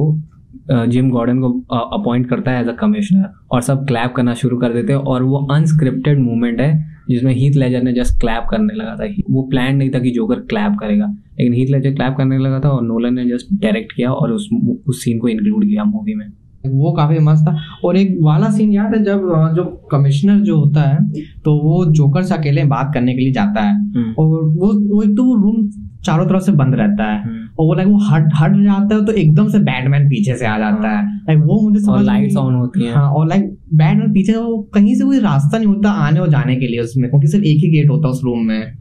जिम 0.71 1.09
गॉर्डन 1.09 1.39
को 1.39 1.49
अपॉइंट 1.75 2.29
करता 2.29 2.51
है 2.51 2.61
एज 2.61 2.67
अ 2.67 2.71
कमिश्नर 2.71 3.29
और 3.51 3.61
सब 3.61 3.85
क्लैप 3.87 4.13
करना 4.15 4.33
शुरू 4.33 4.57
कर 4.57 4.73
देते 4.73 4.93
हैं 4.93 4.99
और 4.99 5.23
वो 5.23 5.37
अनस्क्रिप्टेड 5.51 6.19
मूवमेंट 6.19 6.59
है 6.61 6.96
जिसमें 7.09 7.33
हीथ 7.33 7.55
लेजर 7.55 7.83
ने 7.83 7.93
जस्ट 7.93 8.19
क्लैप 8.19 8.47
करने 8.51 8.73
लगा 8.73 8.95
था 8.95 9.07
वो 9.31 9.41
प्लान 9.43 9.75
नहीं 9.75 9.89
था 9.89 9.99
कि 9.99 10.11
जोकर 10.11 10.39
क्लैप 10.49 10.75
करेगा। 10.79 11.05
लेकिन 11.39 11.53
हीथ 11.53 11.71
लेजर 11.71 11.93
क्लैप 11.93 12.15
करने 12.17 12.37
लगा 12.37 12.59
था 12.59 12.69
और 12.69 12.83
नोलन 12.83 13.13
ने 13.13 13.25
जस्ट 13.25 13.53
डायरेक्ट 13.61 13.93
किया 13.95 14.11
और 14.11 14.31
उस 14.31 14.49
उस 14.87 15.03
सीन 15.03 15.19
को 15.19 15.27
इंक्लूड 15.27 15.65
किया 15.65 15.83
मूवी 15.83 16.15
में। 16.15 16.27
वो 16.65 16.91
काफ़ी 16.91 17.19
मस्त 17.19 17.43
था। 17.43 17.57
और 17.85 17.97
एक 17.97 18.17
वाला 18.21 18.49
सीन 18.49 18.71
याद 18.71 18.95
है 18.95 19.03
जब 19.03 19.21
जो 19.55 19.63
कमिश्नर 19.91 20.39
जो 20.39 20.57
होता 20.57 20.81
है 20.81 20.97
तो 21.45 21.53
वो 21.57 21.85
जोकर 21.91 22.23
से 22.23 22.35
अकेले 22.35 22.63
बात 22.65 22.91
करने 22.93 23.13
के 23.13 23.19
लिए 23.19 23.31
जाता 23.33 23.61
है। 23.61 23.73
हम्म, 23.73 24.13
और 24.19 24.43
वो 24.45 24.71
वो 24.95 25.01
एक 25.03 25.15
तो 25.17 25.23
वो 25.23 25.35
रूम 25.35 25.67
चारों 26.05 26.25
तरफ़ 26.25 26.43
से 26.43 26.51
बंद 26.51 26.75
रहता 26.75 27.03
है। 27.03 27.21
हम्म। 27.23 27.47
और 27.59 27.65
वो 27.65 27.73
लाइक 27.73 27.87
वो 27.89 27.97
हट 28.09 28.29
हट 28.39 28.55
जाता 28.63 28.95
है 28.95 29.05
तो 29.05 29.11
एकदम 29.13 29.47
से 29.47 29.59
बैटमैन 29.59 30.07
पीछे 30.09 30.35
से 30.35 30.45
आ 30.45 30.57
जाता 30.59 30.89
है। 30.89 31.05
लाइक 31.17 31.39
वो 31.39 31.59
मुझे 31.61 31.79
समझ 31.79 32.05
लाइट्स 32.05 32.35
ऑन 32.37 32.55
होती 32.55 32.83
हैं। 32.83 32.93
हाँ 32.93 33.09
और 33.09 33.27
लाइक 33.27 33.56
बैटमैन 33.73 34.11
पीछे 34.13 34.33
वो 34.33 34.57
कहीं 34.73 34.95
से 34.95 35.03
कोई 35.03 35.19
रास्ता 35.19 35.57
नहीं 35.57 35.67
होता 35.67 35.89
आने 36.05 36.19
और 36.19 36.29
जाने 36.29 36.55
के 36.55 36.67
लिए 36.67 36.79
उसमें 36.79 37.09
क्योंकि 37.09 37.27
सिर्फ़ 37.27 37.45
एक 37.45 37.57
ही 37.57 37.69
गेट 37.71 37.89
होता 37.89 38.07
है 38.07 38.11
उस 38.11 38.21
रूम 38.23 38.45
में। 38.47 38.73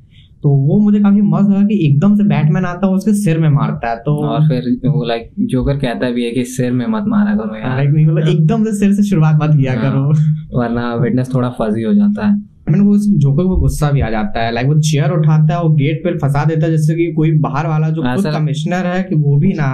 तो 0.42 0.48
वो 0.66 0.78
मुझे 0.80 0.98
काफ़ी 1.00 1.20
मस्त 1.22 1.48
लगा 1.50 1.62
कि 1.62 1.78
एकदम 1.86 2.14
से 2.16 2.24
बैटमैन 2.24 2.64
आता 2.64 2.86
है 2.86 2.92
उसके 2.92 3.12
सिर 3.14 3.38
में 3.38 3.48
मारता 3.48 3.90
है 3.90 3.96
तो 3.96 4.16
और 4.26 4.48
फिर 4.48 4.64
वो 4.86 5.04
लाइक 5.04 5.30
जोकर 5.52 5.76
कहता 5.76 6.10
भी 6.10 6.24
है 6.24 6.30
कि 6.30 6.44
सिर 6.44 6.72
में 6.72 6.86
मत 6.86 7.04
मारा 7.08 7.34
करो 7.36 7.56
यार। 7.56 7.76
लाइक 7.76 7.90
नहीं 7.90 8.06
मतलब 8.06 8.28
एकदम 8.28 8.64
से 8.64 8.72
सिर 8.78 8.92
से 8.92 9.02
शुरुआत 9.02 9.38
मत 9.42 9.56
किया 9.56 9.72
हाँ। 9.72 9.82
करो। 9.82 10.58
वरना 10.58 10.94
विटनेस 10.94 11.34
थोड़ा 11.34 11.48
फजी 11.50 11.82
हो 11.82 11.94
जाता 11.94 12.26
है। 12.26 12.34
मैंने 12.70 12.84
वो 12.84 12.96
जोकर 12.98 13.44
को 13.44 13.56
गुस्सा 13.56 13.90
भी 13.90 14.00
आ 14.00 14.10
जाता 14.10 14.44
है 14.44 14.52
लाइक 14.54 14.66
वो 14.66 14.78
चेयर 14.80 15.10
उठाता 15.12 15.54
है 15.54 15.60
और 15.60 15.74
गेट 15.74 16.00
पर 16.04 16.18
फंसा 16.18 16.44
देता 16.44 16.66
है 16.66 16.70
जिससे 16.72 16.94
कि 16.94 17.12
कोई 17.12 17.32
बाहर 17.38 17.66
वाला 17.66 17.88
जो 17.90 18.02
खुद 18.14 18.32
कमिश्नर 18.34 18.86
है 18.86 19.02
कि 19.02 19.14
वो 19.14 19.36
भी 19.36 19.52
ना 19.52 19.68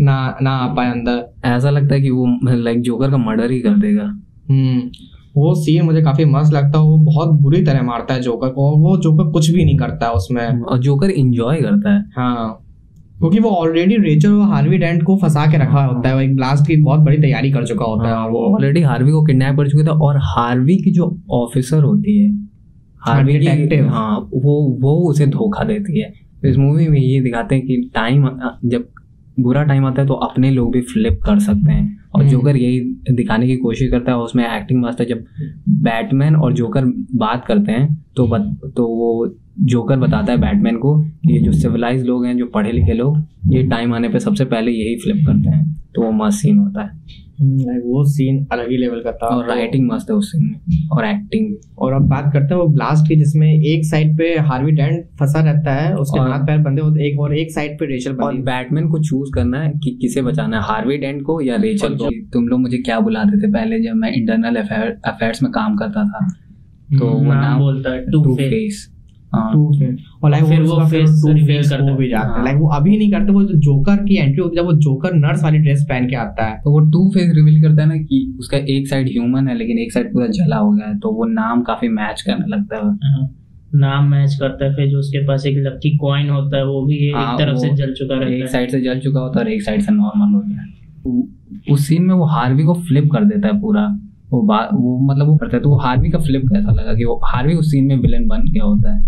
ना 0.00 0.16
ना 0.42 0.50
आ 0.50 0.66
पाए 0.74 0.90
अंदर। 0.90 1.24
ऐसा 1.48 1.70
लगता 1.70 1.94
है 1.94 2.00
कि 2.00 2.10
वो 2.10 2.26
लाइक 2.54 2.80
जोकर 2.82 3.10
का 3.10 3.16
मर्डर 3.16 3.50
ही 3.50 3.60
कर 3.60 3.78
देगा। 3.78 4.12
वो 5.36 5.54
सीन 5.54 5.84
मुझे 5.84 6.02
काफ़ी 6.02 6.24
मस्त 6.24 6.52
लगता 6.52 6.78
है 6.78 6.84
वो 6.84 6.96
बहुत 6.96 7.40
बुरी 7.40 7.62
तरह 7.62 7.82
मारता 7.82 8.14
है 8.14 8.20
जोकर 8.20 8.48
को 8.48 8.70
और 8.70 8.78
वो 8.80 8.96
जोकर 8.96 9.30
कुछ 9.30 9.50
भी 9.50 9.64
नहीं 9.64 9.76
करता 9.76 10.06
है 10.06 10.12
उसमें 10.12 10.60
और 10.60 10.78
जोकर 10.78 11.10
इंजॉय 11.10 11.56
करता 11.56 11.94
है। 11.94 12.04
हाँ 12.16 12.62
क्योंकि 13.18 13.38
वो 13.38 13.50
ऑलरेडी 13.50 13.96
रेचल 13.96 14.32
और 14.32 14.48
हार्वी 14.48 14.78
डेंट 14.78 15.02
को 15.02 15.16
फंसा 15.16 15.46
के 15.46 15.56
रखा 15.56 15.84
होता 15.84 16.08
है 16.08 16.14
वो 16.14 16.20
एक 16.20 16.36
ब्लास्ट 16.36 16.66
की 16.66 16.76
बहुत 16.76 17.00
बड़ी 17.00 17.16
तैयारी 17.16 17.50
कर 17.50 17.66
चुका 17.66 17.84
होता 17.84 18.08
है 18.08 18.14
हाँ, 18.14 18.24
और 18.24 18.30
वो। 18.30 18.56
ऑलरेडी 18.56 18.80
हार्वी 18.80 19.10
को 19.10 19.24
किडनैप 19.24 19.56
कर 19.56 19.68
चुके 19.68 19.84
थे 19.84 19.88
और 19.88 20.16
हार्वी 20.16 20.76
की 20.76 20.90
जो 20.90 21.18
ऑफिसर 21.30 21.82
होती 21.82 22.18
है 22.24 22.30
हार्वी 23.00 23.38
detective। 23.40 23.88
हाँ 23.88 24.18
वो 24.34 24.78
वो 24.82 25.10
उसे 25.10 25.26
धोखा 25.26 25.64
देती 25.64 26.00
है। 26.00 26.12
इस 26.44 26.56
मूवी 26.56 26.88
में 26.88 27.00
ये 27.00 27.20
दिखाते 27.20 27.54
हैं 27.54 27.64
कि 27.64 27.90
टाइम 27.94 28.28
जब 28.64 28.88
बुरा 29.38 29.62
टाइम 29.62 29.84
आता 29.86 30.02
है 30.02 30.08
तो 30.08 30.14
अपने 30.26 30.50
लोग 30.50 30.72
भी 30.72 30.80
फ्लिप 30.82 31.20
कर 31.24 31.38
सकते 31.38 31.72
हैं 31.72 31.84
और 32.14 32.20
हम्म। 32.20 32.30
जोकर 32.30 32.56
यही 32.56 32.80
दिखाने 33.12 33.46
की 33.46 33.56
कोशिश 33.56 33.90
करता 33.90 34.12
है 34.12 34.18
उसमें 34.18 34.44
एक्टिंग 34.46 34.80
मास्टर 34.82 35.04
जब 35.04 35.24
बैटमैन 35.82 36.36
और 36.36 36.52
जोकर 36.52 36.84
बात 37.16 37.44
करते 37.46 37.72
हैं 37.72 37.94
तो 38.16 38.26
बत, 38.26 38.72
तो 38.76 38.86
वो 38.86 39.26
जोकर 39.60 39.96
बताता 39.96 40.32
है 40.32 40.38
बैटमैन 40.38 40.76
को 40.76 41.00
कि 41.02 41.32
ये 41.32 41.40
जो 41.40 41.52
सिविलाइज 41.52 42.04
लोग 42.04 42.26
हैं 42.26 42.36
जो 42.38 42.46
पढ़े 42.46 42.72
लिखे 42.72 42.92
लोग 42.92 43.22
ये 43.46 43.62
टाइम 43.62 43.94
आने 43.94 44.08
पे 44.08 44.18
सबसे 44.18 44.44
पहले 44.44 44.72
यही 44.72 44.96
फ्लिप 44.96 45.26
करते 45.26 45.48
हैं। 45.50 45.74
तो 45.94 46.02
वो 46.02 46.10
मस्त 46.12 46.38
सीन 46.38 46.58
होता 46.58 46.82
है। 46.82 46.90
वो 47.80 48.04
सीन 48.04 48.46
अलग 48.52 48.70
ही 48.70 48.76
लेवल 48.76 49.00
का 49.00 49.12
था। 49.12 49.26
और 49.26 49.48
राइटिंग 49.48 49.92
मस्त 49.92 50.10
है 50.10 50.16
उस 50.16 50.32
सीन 50.32 50.42
में। 50.42 50.88
और 50.92 51.04
एक्टिंग 51.06 51.54
और 51.78 51.92
अब 51.92 52.02
बात 52.02 52.32
करते 52.32 52.54
हैं 52.54 52.60
वो 52.62 52.68
ब्लास्ट 52.68 53.08
की 53.08 53.16
जिसमें 53.16 53.48
एक 53.52 53.84
साइड 53.84 54.16
पे 54.18 54.28
हार्वी 54.38 54.72
डेंट 54.72 55.04
फंसा 55.20 55.40
रहता 55.40 55.74
है 55.74 55.94
उसके 55.96 56.20
हाथ 56.20 56.46
पैर 56.46 56.58
बंधे 56.58 56.82
होते 56.82 57.08
एक 57.08 57.20
और 57.20 57.36
एक 57.36 57.50
साइड 57.50 57.78
पे 57.78 57.86
रेचल 57.86 58.16
और 58.16 58.34
बैटमैन 58.34 58.88
को 58.88 58.98
चूज़ 58.98 59.30
करना 59.34 59.60
है 59.60 59.70
कि 59.70 59.98
किसे 60.00 60.22
बचाना 60.22 60.56
है 60.56 60.62
हार्वी 60.62 60.98
डेंट 60.98 61.22
को 61.22 61.40
या 61.40 61.56
रेचल 61.56 61.94
को? 61.94 62.10
तुम 62.32 62.48
लोग 62.48 62.60
मुझे 62.60 62.78
क्या 62.78 63.00
बुलाते 63.00 63.48
थे 63.48 63.52
पहले 63.52 63.80
जब 63.80 63.94
मैं 63.94 64.12
इंटरनल 64.12 64.56
अफेयर्स 64.56 65.42
में 65.42 65.52
काम 65.52 65.76
करता 65.76 66.04
था? 66.04 66.28
तो 66.98 67.06
वो 67.06 67.34
नाम 67.34 67.58
बोलता 67.58 67.90
हाँ 67.90 67.98
टू 67.98 68.34
फेस 68.34 68.95
और 69.34 70.30
लाइक 70.30 70.44
फिर 70.44 70.60
वो 70.60 70.66
वो 70.66 70.72
उसका 70.72 70.88
फिर 70.88 71.00
face 71.00 71.22
टू 71.22 71.28
reveal 71.28 71.46
फेस 71.46 71.70
करता 71.70 71.84
वो 71.84 71.96
भी 71.96 72.08
जाता 72.08 72.26
है। 72.26 72.32
हाँ। 72.32 72.44
लाइक 72.44 72.56
वो 72.56 72.68
अभी 72.68 72.96
नहीं 72.98 73.10
करते 73.12 73.32
वो 73.32 73.42
जो 73.42 73.54
जोकर 73.60 73.96
की 73.96 74.16
एंट्री 74.16 74.42
होती 74.42 74.56
है 74.56 74.62
जब 74.62 74.66
वो 74.66 74.72
जोकर 74.72 75.14
नर्स 75.14 75.42
वाली 75.44 75.58
ड्रेस 75.58 75.86
पहन 75.88 76.08
के 76.08 76.16
आता 76.16 76.46
है। 76.46 76.60
तो 76.64 76.70
वो 76.70 76.80
टू 76.80 77.08
फेस 77.10 77.32
रिवील 77.36 77.62
करता 77.62 77.82
है 77.82 77.88
ना 77.88 77.96
कि 77.96 78.36
उसका 78.38 78.58
एक 78.68 78.88
साइड 78.88 79.08
ह्यूमन 79.08 79.48
है 79.48 79.56
लेकिन 79.58 79.78
एक 79.78 79.92
साइड 79.92 80.12
पूरा 80.12 80.26
जला 80.26 80.56
हो 80.56 80.70
गया 80.70 80.86
है 80.86 80.98
तो 80.98 81.12
वो 81.12 81.24
नाम 81.24 81.62
काफ़ी 81.62 81.88
मैच 81.88 82.22
करने 82.22 82.46
लगता 82.46 82.76
है। 82.76 82.82
हाँ। 82.82 83.28
नाम 83.74 84.08
मैच 84.08 84.34
करता 84.34 84.64
है 84.64 84.74
फिर 84.74 84.88
जो 84.88 84.98
उसके 84.98 85.26
पास 85.26 85.46
एक 85.46 85.56
लकी 85.58 85.96
कॉइन 85.96 86.30
होता 86.30 86.56
है 86.56 86.66
वो 86.66 86.86
भी 86.86 86.96
एक 87.08 87.36
तरफ़ 87.38 87.56
से 87.56 87.74
जल 87.76 87.92
चुका 87.92 88.14
एक 88.14 88.20
रहता 88.20 88.34
है। 88.34 88.46
साइड 88.46 88.70
से 88.70 88.80
जल 88.80 89.00
चुका 89.00 89.20
होता 89.20 89.40
है 89.40 89.46
और 89.46 89.52
एक 89.52 89.62
साइड 89.62 89.80
से 89.80 89.92
नॉर्मल 89.92 90.34
हो 90.34 90.40
गया। 90.40 91.72
उस 91.74 91.86
सीन 91.88 92.02
में 92.02 92.14
वो 92.14 92.24
हार्वी 92.24 92.62
को 92.62 92.74
फ्लिप 92.74 93.08
कर 93.12 93.24
देता 93.24 93.48
है 93.48 93.60
पूरा। 93.60 93.86
वो 94.32 94.42
बात 94.42 94.68
वो 94.74 94.98
मतलब 95.12 95.26
वो 95.26 95.36
करता 95.36 95.56
है। 95.56 95.62
तो 95.62 95.70
वो 95.70 95.76
हार्वी 95.76 96.10
का 96.10 96.18
फ्लिप 96.18 96.42
कैसा 96.44 96.72
लगा 96.72 96.94
कि 96.94 97.04
वो, 97.04 97.20
हार्वी 97.24 97.54
उस 97.54 97.66
सीन 97.66 97.86
में 97.86 97.96
विलन 97.96 98.26
बन 98.26 98.44
गया 98.52 98.64
होता 98.64 98.94
है? 98.96 99.02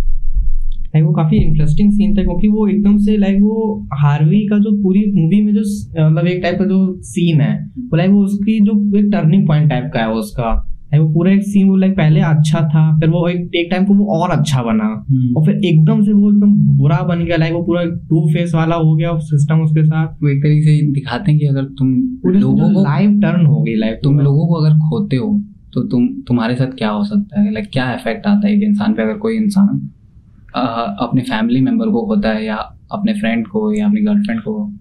लाइक 0.89 1.05
वो 1.05 1.13
काफ़ी 1.13 1.37
इंटरेस्टिंग 1.37 1.93
सीन 1.93 2.17
था 2.19 2.23
क्योंकि 2.23 2.49
वो 2.49 2.67
एकदम 2.69 2.97
से 2.99 3.17
लाइक 3.17 3.43
वो 3.43 3.89
हार्वी 3.95 4.41
का 4.47 4.59
जो 4.59 4.83
पूरी 4.83 5.01
मूवी 5.17 5.43
में 5.43 5.53
जो 5.55 5.63
मतलब 6.11 6.27
एक 6.27 6.43
टाइप 6.43 6.59
का 6.59 6.65
जो 6.65 7.01
सीन 7.03 7.41
है, 7.41 7.71
वो 7.79 7.97
लाइक 7.97 8.11
वो 8.11 8.23
उसकी 8.25 8.61
जो 8.61 8.99
एक 8.99 9.11
टर्निंग 9.13 9.47
पॉइंट 9.49 9.71
टाइप 9.71 9.91
का 9.95 10.01
है 10.01 10.11
उसका। 10.11 10.78
वो 10.93 11.09
पूरा 11.15 11.33
एक 11.33 11.43
सीन 11.45 11.69
वो 11.69 11.77
लाइक 11.77 11.93
पहले 11.97 12.21
अच्छा 12.23 12.61
था 12.69 12.83
फिर 13.01 13.09
वो 13.11 13.27
एक 13.29 13.55
एक 13.57 13.69
टाइम 13.71 13.85
को 13.85 13.95
वो 13.95 14.05
और 14.15 14.31
अच्छा 14.31 14.63
बना। 14.63 14.85
और 15.37 15.45
फिर 15.47 15.61
एकदम 15.65 16.03
से 16.03 16.13
वो 16.13 16.31
एकदम 16.31 16.53
बुरा 16.79 17.01
बन 17.09 17.25
गया 17.25 17.37
लाइक 17.37 17.53
वो 17.55 17.63
पूरा 17.63 17.83
टू 18.09 18.27
फेस 18.29 18.55
वाला 18.55 18.77
हो 18.77 18.95
गया 18.95 19.17
सिस्टम 19.25 19.61
उसके 19.63 19.85
साथ। 19.85 20.23
वो 20.23 20.29
एक 20.29 20.43
तरीके 20.43 20.63
से 20.63 20.91
दिखाते 20.93 21.31
हैं 21.31 21.41
कि 21.41 21.47
अगर 21.47 21.65
तुम 21.79 21.93
लोगों 22.29 22.73
को 22.75 22.83
लाइव 22.83 23.21
टर्न 23.21 23.47
हो 23.47 23.63
गई 23.63 23.75
लाइफ 23.77 24.01
तुम 24.05 24.19
लोगों 24.21 24.47
को 24.47 24.55
अगर 24.55 24.79
खोते 24.81 25.17
हो 25.17 25.29
तो 25.75 25.83
तुम 25.89 26.09
तुम्हारे 26.29 26.55
साथ 26.57 26.73
क्या 26.79 26.91
हो 26.91 27.05
सकता 27.05 27.41
है? 27.41 27.53
लाइक 27.53 27.69
क्या 27.73 27.93
इफ़ेक्ट 27.95 28.27
आता 28.27 28.47
है 28.47 28.55
एक 28.55 28.63
इंसान 28.63 28.93
पे? 28.93 29.03
अगर 29.03 29.19
कोई 29.19 29.37
इंसान 29.37 29.89
अपने 31.01 31.23
फैमिली 31.23 31.61
मेंबर 31.61 31.89
को 31.89 32.07
खोता 32.07 32.29
है 32.29 32.45
या 32.45 32.57
अपने 32.93 33.13
फ्रेंड 33.15 33.47
को 33.47 33.73
या 33.73 33.87
अपनी 33.87 34.01
गर्लफ्रेंड 34.03 34.41
को? 34.41 34.73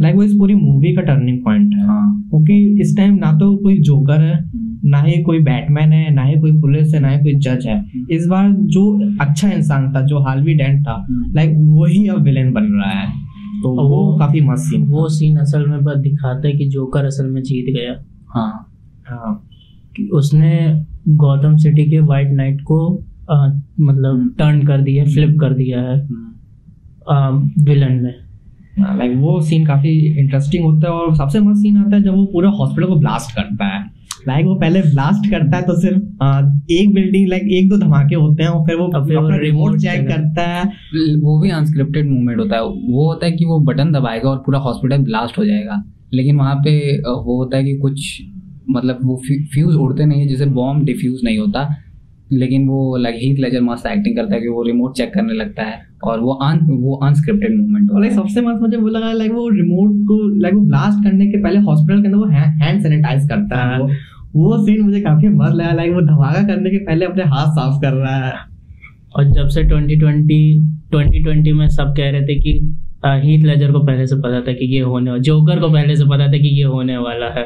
लाइक 0.00 0.16
वो 0.16 0.22
इस 0.22 0.32
पूरी 0.32 0.54
मूवी 0.54 0.94
का 0.94 1.02
टर्निंग 1.02 1.38
पॉइंट 1.44 1.74
है। 1.74 1.86
हाँ। 1.86 2.22
क्योंकि 2.30 2.80
इस 2.80 2.96
टाइम 2.96 3.14
ना 3.16 3.32
तो 3.32 3.56
कोई 3.56 3.78
जोकर 3.80 4.20
है 4.22 4.36
ना 4.86 5.02
ही 5.02 5.22
कोई 5.22 5.38
बैटमैन 5.38 5.92
है 5.92 6.14
ना 6.14 6.22
ही 6.22 6.40
कोई 6.40 6.60
पुलिस 6.60 6.94
है 6.94 7.00
ना 7.00 7.08
ही 7.08 7.18
कोई 7.18 7.34
जज 7.34 7.66
है। 7.66 7.84
इस 8.10 8.26
बार 8.26 8.52
जो 8.52 9.12
अच्छा 9.20 9.50
इंसान 9.50 9.92
था 9.92 10.00
जो 10.00 10.18
हार्वी 10.18 10.54
डेंट 10.54 10.82
था 10.82 11.06
लाइक 11.10 11.52
वही 11.56 12.06
अब 12.06 12.22
विलेन 12.22 12.52
बन 12.52 12.64
रहा 12.64 12.90
है। 12.90 13.08
तो 13.62 13.88
वो 13.88 13.88
वो- 13.88 14.18
काफ़ी 14.18 14.40
मस्त 14.40 14.64
सीन 14.64 14.86
वो 14.86 15.08
सीन 15.08 15.36
असल 15.36 15.66
में 15.66 15.84
बस 15.84 15.96
दिखाता 15.96 16.48
है 16.48 16.54
कि 16.54 16.68
जोकर 16.68 17.04
असल 17.04 17.26
में 17.30 17.42
जीत 17.42 17.74
गया। 17.74 18.04
हाँ। 18.28 18.72
हाँ। 19.06 19.42
कि 19.96 20.08
उसने 20.12 20.84
गौतम 21.08 21.56
सिटी 21.56 21.90
के 21.90 22.00
वाइट 22.00 22.30
नाइट 22.30 22.60
को 22.60 23.04
अ, 23.30 23.60
मतलब 23.80 24.34
टर्न 24.38 24.66
कर 24.66 24.80
दिया 24.80 25.04
फ्लिप 25.04 25.38
कर 25.40 25.54
दिया 25.54 25.80
है 25.80 26.08
विलन 27.64 27.92
में। 27.92 28.14
लाइक 28.98 29.16
वो 29.16 29.40
सीन 29.40 29.66
काफ़ी 29.66 30.18
इंटरेस्टिंग 30.18 30.64
होता 30.64 30.86
है 30.86 30.92
और 30.94 31.14
सबसे 31.16 31.40
मस्त 31.40 31.60
सीन 31.60 31.76
आता 31.76 31.96
है 31.96 32.02
जब 32.02 32.14
वो 32.14 32.24
पूरा 32.24 32.50
हॉस्पिटल 32.50 32.88
को 32.88 32.96
ब्लास्ट 32.96 33.36
करता 33.36 33.64
है। 33.64 33.95
लाइक 34.28 34.46
वो 34.46 34.54
पहले 34.54 34.80
ब्लास्ट 34.80 35.30
करता 35.30 35.56
है 35.56 35.62
तो 35.62 35.80
सिर्फ़ 35.80 36.24
आ, 36.24 36.40
एक 36.70 36.94
बिल्डिंग 36.94 37.28
लाइक 37.28 37.42
एक 37.42 37.68
दो 37.68 37.76
धमाके 37.76 38.14
होते 38.14 38.42
हैं 38.42 38.50
और 38.50 38.66
फिर 38.66 38.76
वो 38.76 38.84
अपना 38.84 39.36
रिमोट 39.36 39.70
remote 39.70 39.82
चेक 39.82 40.08
करता 40.08 40.42
है। 40.42 40.64
वो 41.16 41.40
भी 41.40 41.50
अनस्क्रिप्टेड 41.50 42.10
मूवमेंट 42.10 42.40
होता 42.40 42.56
है। 42.56 42.62
वो 42.62 43.08
होता 43.08 43.26
है 43.26 43.32
कि 43.32 43.44
वो 43.44 43.60
बटन 43.60 43.92
दबाएगा 43.92 44.30
और 44.30 44.36
पूरा 44.36 44.58
हॉस्पिटल 44.58 44.98
ब्लास्ट 44.98 45.38
हो 45.38 45.44
जाएगा। 45.44 45.84
लेकिन 46.14 46.36
वहाँ 46.36 46.54
पे 46.54 46.98
वो 46.98 47.44
होता 47.44 47.56
है 47.56 47.64
कि 47.64 47.76
कुछ 47.76 48.22
मतलब 48.70 48.98
वो 49.04 49.22
फ्यूज 49.54 49.74
उड़ते 49.74 50.06
नहीं 50.06 50.20
है 50.20 50.28
जैसे 50.28 50.46
बॉम्ब 50.46 50.84
डिफ्यूज 50.84 51.20
नहीं 51.24 51.38
होता। 51.38 51.76
लेकिन 52.32 52.68
वो 52.68 52.96
लाइक 52.96 53.16
हीथ 53.18 53.36
लेजर 53.38 53.60
मस्त 53.60 53.86
एक्टिंग 53.86 54.16
करता 54.16 54.34
है 54.34 54.40
कि 54.40 54.48
वो 54.48 54.62
रिमोट 54.62 54.96
चेक 54.96 55.14
करने 55.14 55.32
लगता 55.32 55.62
है। 55.62 55.86
और 56.04 56.20
वो 56.20 56.32
अन 56.32 56.58
वो 56.70 56.96
अनस्क्रिप्टेड 56.96 57.56
मूवमेंट 57.60 57.90
और 57.90 58.10
सबसे 58.10 58.40
मस्त 58.40 58.60
मुझे 58.62 58.76
वो 58.76 58.88
लगा 58.88 59.12
लाइक 59.12 59.32
वो 59.32 59.48
रिमोट 59.48 59.90
को 59.94 60.40
लाइक 60.40 60.54
वो 60.54 60.60
ब्लास्ट 60.60 61.04
करने 61.04 61.26
के 61.26 61.42
पहले 61.42 61.58
हॉस्पिटल 61.58 62.00
के 62.02 62.06
अंदर 62.06 62.18
वो 62.18 62.24
हैंड 62.24 62.82
सैनिटाइज 62.82 63.28
करता 63.28 63.58
है। 63.58 63.78
वो 64.36 64.56
सीन 64.64 64.80
मुझे 64.80 65.00
काफ़ी 65.00 65.28
मस्त 65.28 65.54
लगा 65.54 65.72
लाइक 65.72 65.92
वो 65.92 66.00
धमाका 66.00 66.42
करने 66.42 66.70
के 66.70 66.78
पहले 66.78 67.06
अपने 67.06 67.24
हाथ 67.24 67.52
साफ़ 67.52 67.80
कर 67.82 67.92
रहा 67.92 68.16
है। 68.16 68.32
और 69.16 69.24
जब 69.24 69.48
से 69.48 69.62
2020 69.64 70.58
2020 70.92 71.52
में 71.52 71.68
सब 71.68 71.94
कह 71.96 72.10
रहे 72.10 72.22
थे 72.22 72.34
कि 72.40 72.52
हीथ 73.06 73.44
लेजर 73.44 73.72
को 73.72 73.80
पहले 73.80 74.06
से 74.06 74.16
पता 74.16 74.40
था 74.40 74.52
कि 74.52 74.66
ये 74.74 74.80
होने 74.82 75.10
वाला 75.10 75.22
जोकर 75.22 75.60
को 75.60 75.68
पहले 75.70 75.96
से 75.96 76.04
पता 76.04 76.26
था 76.26 76.38
कि 76.38 76.48
ये 76.58 76.64
होने 76.66 76.96
वाला 76.98 77.26
है। 77.30 77.44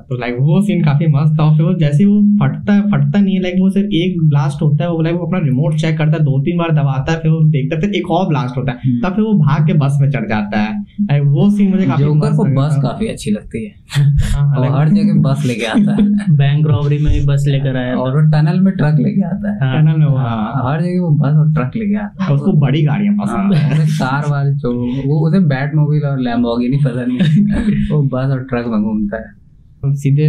हाँ, 0.00 0.06
तो 0.08 0.16
लाइक 0.16 0.36
वो 0.40 0.60
सीन 0.62 0.84
काफ़ी 0.84 1.06
मस्त 1.06 1.32
था 1.34 1.56
फिर 1.56 1.66
वो 1.66 1.74
जैसे 1.74 2.04
वो 2.04 2.20
फटता 2.40 2.72
है 2.72 2.82
फटता 2.82 3.20
नहीं 3.20 3.34
है 3.34 3.42
लाइक 3.42 3.54
वो 3.60 3.70
सिर्फ़ 3.70 3.88
एक 3.94 4.22
ब्लास्ट 4.28 4.62
होता 4.62 4.84
है 4.84 4.90
वो 4.90 5.02
लाइक 5.02 5.16
वो 5.16 5.26
अपना 5.26 5.38
रिमोट 5.38 5.74
चेक 5.74 5.98
करता 5.98 6.16
है 6.16 6.22
दो 6.24 6.38
तीन 6.42 6.58
बार 6.58 6.72
दबाता 6.72 7.12
है 7.12 7.18
फिर 7.18 7.30
वो 7.30 7.40
देखता 7.50 7.76
है 7.76 7.80
फिर 7.80 7.90
एक 7.90 8.10
और 8.10 8.28
ब्लास्ट 8.28 8.56
होता 8.56 8.72
है 8.72 8.78
हम्म। 8.84 9.00
तब 9.00 9.14
फिर 9.14 9.24
वो 9.24 9.32
भाग 9.34 9.66
के 9.66 9.72
बस 9.72 9.98
में 10.00 10.10
चढ़ 10.10 10.28
जाता 10.28 10.60
है। 10.60 10.72
लाइक 11.00 11.22
वो 11.22 11.50
सीन 11.50 11.70
मुझे 11.70 11.86
काफ़ी 11.86 12.04
जोकर 12.04 12.32
को 12.36 12.44
बस 12.44 12.78
काफ़ी 12.82 13.06
अच्छी 13.08 13.30
लगती 13.30 13.64
है। 13.64 13.74
हाँ, 13.90 14.56
और 14.58 14.66
हर 14.78 14.88
जगह 14.88 15.20
बस 15.20 15.44
लेके 15.46 15.66
आता 15.66 15.92
है। 15.92 16.08
बैंक 16.36 16.66
रॉबरी 16.66 16.98
में 16.98 17.12
भी 17.12 17.26
बस 17.26 17.44
लेकर 17.48 17.76
आया 17.76 17.96
और 17.96 18.10
वो 18.12 18.30
टनल 18.30 18.60
में 18.60 18.72
ट्रक 18.74 18.98
लेके 18.98 19.24
आता 19.24 19.52
है। 19.52 19.58
हाँ। 19.60 19.82
टनल 19.82 19.98
में 19.98 20.06
हाँ। 20.06 20.70
हर 20.70 20.82
जगह 20.82 21.00
वो 21.00 21.10
बस 21.10 21.36
और 21.36 21.52
ट्रक 21.54 21.76
लेके 21.76 21.96
आता 21.96 22.24
है। 22.24 22.34
उसको 22.34 22.52
बड़ी 22.52 22.82
गाड़ियाँ 22.82 23.14
पसंद 23.14 23.54
है 23.54 23.76
हाँ, 23.76 23.86
कार 23.86 24.30
वाले 24.30 24.54
जो 24.54 24.72
वो 25.08 25.28
उसे 25.28 25.40
बैट 25.46 25.74
मोबाइल 25.74 26.04
और 26.04 26.20
लैम्बोर्गिनी 26.20 26.76
पसंद 26.76 27.08
नहीं 27.08 27.88
वो 27.90 28.02
बस 28.02 28.30
और 28.30 28.44
ट्रक 28.44 28.66
में 28.66 28.82
घूमता 28.82 29.16
है। 29.16 29.39
हम 29.84 29.94
सीधे 29.94 30.24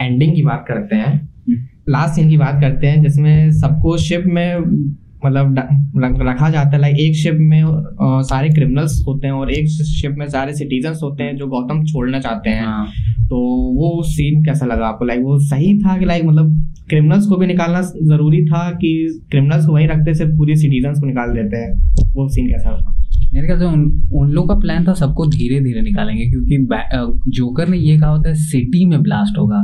एंडिंग 0.00 0.34
की 0.34 0.42
बात 0.42 0.64
करते 0.68 0.96
हैं। 0.96 1.12
हम्म। 1.22 1.58
लास्ट 1.88 2.14
सीन 2.14 2.28
की 2.28 2.36
बात 2.36 2.60
करते 2.60 2.86
हैं 2.86 3.02
जिसमें 3.02 3.50
सबको 3.50 3.96
शिप 3.96 4.24
में 4.26 4.58
मतलब 5.26 5.54
रखा 6.28 6.50
जाता 6.50 6.70
है। 6.70 6.80
लाइक 6.80 6.96
एक 7.00 7.14
शिप 7.14 7.34
में 7.34 7.62
अ, 7.62 8.22
सारे 8.22 8.48
क्रिमिनल्स 8.48 9.04
होते 9.08 9.26
हैं 9.26 9.34
और 9.34 9.50
एक 9.50 9.68
शिप 9.68 10.14
में 10.18 10.26
सारे 10.26 10.54
सिटीजन्स 10.54 11.00
होते 11.02 11.22
हैं 11.24 11.36
जो 11.36 11.46
गौतम 11.46 11.84
छोड़ना 11.84 12.20
चाहते 12.20 12.50
हैं। 12.50 12.66
हाँ। 12.66 12.86
तो 13.28 13.36
वो 13.76 14.02
सीन 14.02 14.44
कैसा 14.44 14.66
लगा 14.66 14.86
आपको? 14.86 15.04
लाइक 15.04 15.20
वो 15.20 15.38
सही 15.38 15.78
था 15.78 15.98
कि 15.98 16.04
लाइक 16.04 16.24
मतलब 16.24 16.72
क्रिमिनल्स 16.88 17.26
को 17.26 17.36
भी 17.36 17.46
निकालना 17.46 17.80
ज़रूरी 17.82 18.44
था 18.44 18.70
कि 18.70 19.20
क्रिमिनल्स 19.30 19.66
को 19.66 19.72
वहीं 19.72 19.88
रखते 19.88 20.14
सिर्फ़ 20.14 20.36
पूरी 20.36 20.56
सिटीजन 20.56 21.00
को 21.00 21.06
निकाल 21.06 21.28
देते 21.30 21.56
हैं? 21.56 21.94
वो 22.14 22.28
सीन 22.28 22.46
कैसा 22.46 22.70
लगा 22.70 22.99
मेरे 23.34 23.46
ख्याल 23.46 23.58
से 23.58 23.64
उन 23.64 24.02
उन 24.12 24.30
लोग 24.30 24.48
का 24.48 24.54
प्लान 24.54 24.88
था 24.88 24.92
सबको 24.92 25.26
धीरे 25.26 25.60
धीरे 25.60 25.80
निकालेंगे 25.82 26.30
क्योंकि 26.30 26.56
जोकर 27.30 27.68
ने 27.68 27.78
ये 27.78 27.98
कहा 27.98 28.10
होता 28.10 28.28
है 28.28 28.34
सिटी 28.34 28.84
में 28.84 29.02
ब्लास्ट 29.02 29.38
होगा। 29.38 29.58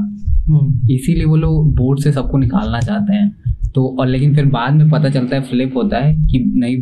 हम्म। 0.49 0.91
इसीलिए 0.91 1.25
वो 1.25 1.37
लोग 1.37 1.75
बोर्ड 1.75 2.01
से 2.01 2.13
सबको 2.13 2.39
निकालना 2.39 2.81
चाहते 2.81 3.15
हैं। 3.15 3.37
तो 3.75 3.97
और 4.01 4.07
लेकिन 4.07 4.35
फिर 4.35 4.45
बाद 4.47 4.73
में 4.73 4.91
पता 4.91 5.09
चलता 5.09 5.37
है 5.37 5.43
फ्लिप 5.43 5.77
होता 5.77 5.99
है 5.99 6.15
कि 6.15 6.53
नहीं 6.57 6.77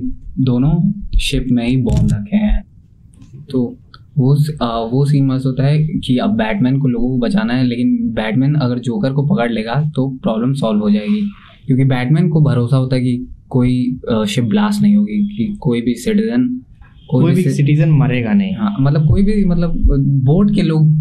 दोनों 0.45 0.93
शिप 1.19 1.47
में 1.53 1.69
ही 1.69 1.77
बॉम्ब 1.77 2.09
रखे 2.13 2.37
हैं। 2.37 2.65
तो 3.51 3.79
वो 4.19 4.35
अ, 4.63 4.89
वो 4.93 5.05
सीन 5.05 5.27
मस्त 5.27 5.47
होता 5.47 5.65
है 5.67 5.79
कि 5.87 6.17
अब 6.19 6.31
बैटमैन 6.31 6.79
को 6.79 6.89
लोगों 6.89 7.09
को 7.09 7.19
बचाना 7.19 7.55
है 7.55 7.65
लेकिन 7.65 7.99
बैटमैन 8.03 8.55
अगर 8.55 8.79
जोकर 8.79 9.13
को 9.13 9.27
पकड़ 9.27 9.53
लेगा 9.53 9.91
तो 9.95 10.09
प्रॉब्लम 10.23 10.53
सॉल्व 10.53 10.81
हो 10.81 10.91
जाएगी। 10.91 11.31
क्योंकि 11.67 11.85
बैटमैन 11.85 12.29
को 12.29 12.41
भरोसा 12.41 12.77
होता 12.77 12.97
है 12.97 13.03
कि 13.03 13.27
कोई 13.49 14.01
शिप 14.29 14.45
ब्लास्ट 14.45 14.83
नहीं 14.83 14.97
होगी 14.97 15.27
कि 15.37 15.57
कोई 15.61 15.81
भी 15.81 15.95
सिटीजन 15.95 16.61
कोई 17.21 17.35
भी 17.35 17.43
सिटीजन 17.43 17.91
मरेगा 17.91 18.33
नहीं 18.33 18.55
हाँ 18.55 18.77
मतलब 18.81 19.09
कोई 19.09 19.23
भी 19.23 19.45
मतलब 19.45 19.75
बोर्ड 20.25 20.55
के 20.55 20.63
लोग 20.63 20.93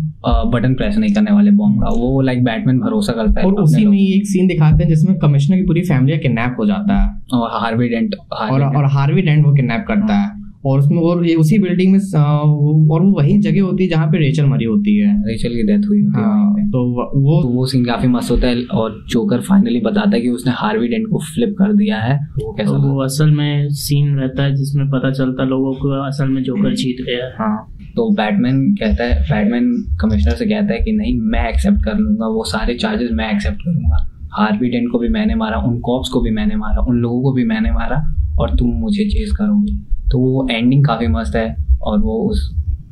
बटन 0.51 0.73
प्रेस 0.73 0.97
नहीं 0.97 1.13
करने 1.13 1.31
वाले 1.31 1.51
बॉम्ब 1.51 1.81
का 1.81 1.89
वो 1.89 2.21
लाइक 2.21 2.43
बैटमैन 2.43 2.79
भरोसा 2.79 3.13
करता 3.13 3.41
है 3.41 3.47
और 3.47 3.53
उसी 3.53 3.85
में 3.85 3.97
एक 3.97 4.27
सीन 4.27 4.47
दिखाते 4.47 4.83
हैं 4.83 4.89
जिसमें 4.89 5.17
कमिश्नर 5.19 5.57
की 5.57 5.63
पूरी 5.63 5.81
फैमिली 5.81 6.17
किडनैप 6.17 6.55
हो 6.59 6.65
जाता 6.65 7.01
है। 7.01 7.09
और 7.33 7.49
हार्वी 7.63 7.89
डेंट 7.89 8.15
और 8.31 8.63
और 8.77 8.85
हार्वी 8.91 9.21
डेंट 9.21 9.45
वो 9.45 9.53
किडनैप 9.53 9.85
करता 9.87 10.13
है। 10.13 10.42
और 10.65 10.79
उसमें 10.79 10.97
और 10.99 11.25
ये 11.27 11.35
उसी 11.35 11.57
बिल्डिंग 11.59 11.91
में 11.91 11.99
और 12.13 13.01
वो 13.01 13.11
वही 13.13 13.37
जगह 13.39 13.61
होती 13.61 13.83
है 13.83 13.89
जहाँ 13.89 14.07
पे 14.07 14.17
रेचल 14.17 14.45
मरी 14.45 14.65
होती 14.65 14.97
है। 14.97 15.13
रेचल 15.23 15.49
की 15.49 15.63
डेथ 15.63 15.87
हुई 15.87 16.01
होती 16.01 16.21
हाँ, 16.21 16.53
वहीं 16.53 16.65
तो 16.67 16.83
वो 17.21 17.41
तो 17.41 17.49
वो 17.49 17.65
सीन 17.65 17.83
काफ़ी 17.85 18.07
मस्त 18.07 18.31
होता 18.31 18.47
है 18.47 18.63
और 18.73 19.03
जोकर 19.09 19.41
फाइनली 19.41 19.79
बताता 19.81 20.15
है 20.15 20.21
कि 20.21 20.29
उसने 20.29 20.53
हार्वी 20.55 20.87
डेंट 20.87 21.07
को 21.07 21.19
फ्लिप 21.25 21.55
कर 21.59 21.73
दिया 21.73 21.97
है। 21.97 22.15
वो 22.35 22.53
कैसा 22.53 22.71
तो 22.71 22.79
वो 22.83 23.03
असल 23.03 23.31
में 23.31 23.69
सीन 23.79 24.15
रहता 24.15 24.43
है 24.43 24.55
जिसमें 24.55 24.87
पता 24.89 25.11
चलता 25.11 25.43
लोगों 25.45 25.73
को 25.73 25.89
असल 26.01 26.29
में 26.29 26.41
जोकर 26.43 26.75
जीत 26.75 27.05
गया। 27.05 27.29
हाँ। 27.37 27.55
तो 27.95 28.09
बैटमैन 28.15 28.63
कहता 28.75 29.03
है 29.03 29.21
बैटमैन 29.21 29.71
कमिश्नर 30.01 30.35
से 30.35 30.45
कहता 30.45 30.73
है 30.73 30.79
कि 30.79 30.91
नहीं 30.91 31.19
मैं 31.31 31.47
एक्सेप्ट 31.49 31.83
कर 31.85 31.97
लूँगा 31.97 32.27
वो 32.27 32.43
सारे 32.43 32.75
चार्जेस 32.75 33.09
मैं 33.13 33.31
एक्सेप्ट 33.33 33.57
करूँगा। 33.57 34.05
हार्वी 34.33 34.69
डेंट 34.69 34.91
को 34.91 34.99
भी 34.99 35.09
मैंने 35.09 35.35
मारा 35.35 35.57
उन 35.61 35.79
कॉप्स 35.81 36.09
को 36.09 36.21
भी 36.21 36.31
मैंने 36.31 36.55
मारा 36.55 36.81
उन 36.81 36.97
लोगों 36.97 37.21
को 37.21 37.33
भी 37.33 37.43
मैंने 37.45 37.71
मारा 37.71 38.03
और 38.39 38.55
तुम 38.55 38.69
मुझे 38.75 39.03
चेज 39.05 39.31
करोगे। 39.31 39.92
तो 40.13 40.19
वो 40.19 40.47
एंडिंग 40.51 40.85
काफ़ी 40.85 41.07
मस्त 41.07 41.35
है 41.35 41.47
और 41.81 41.99
वो 41.99 42.17
उस 42.29 42.49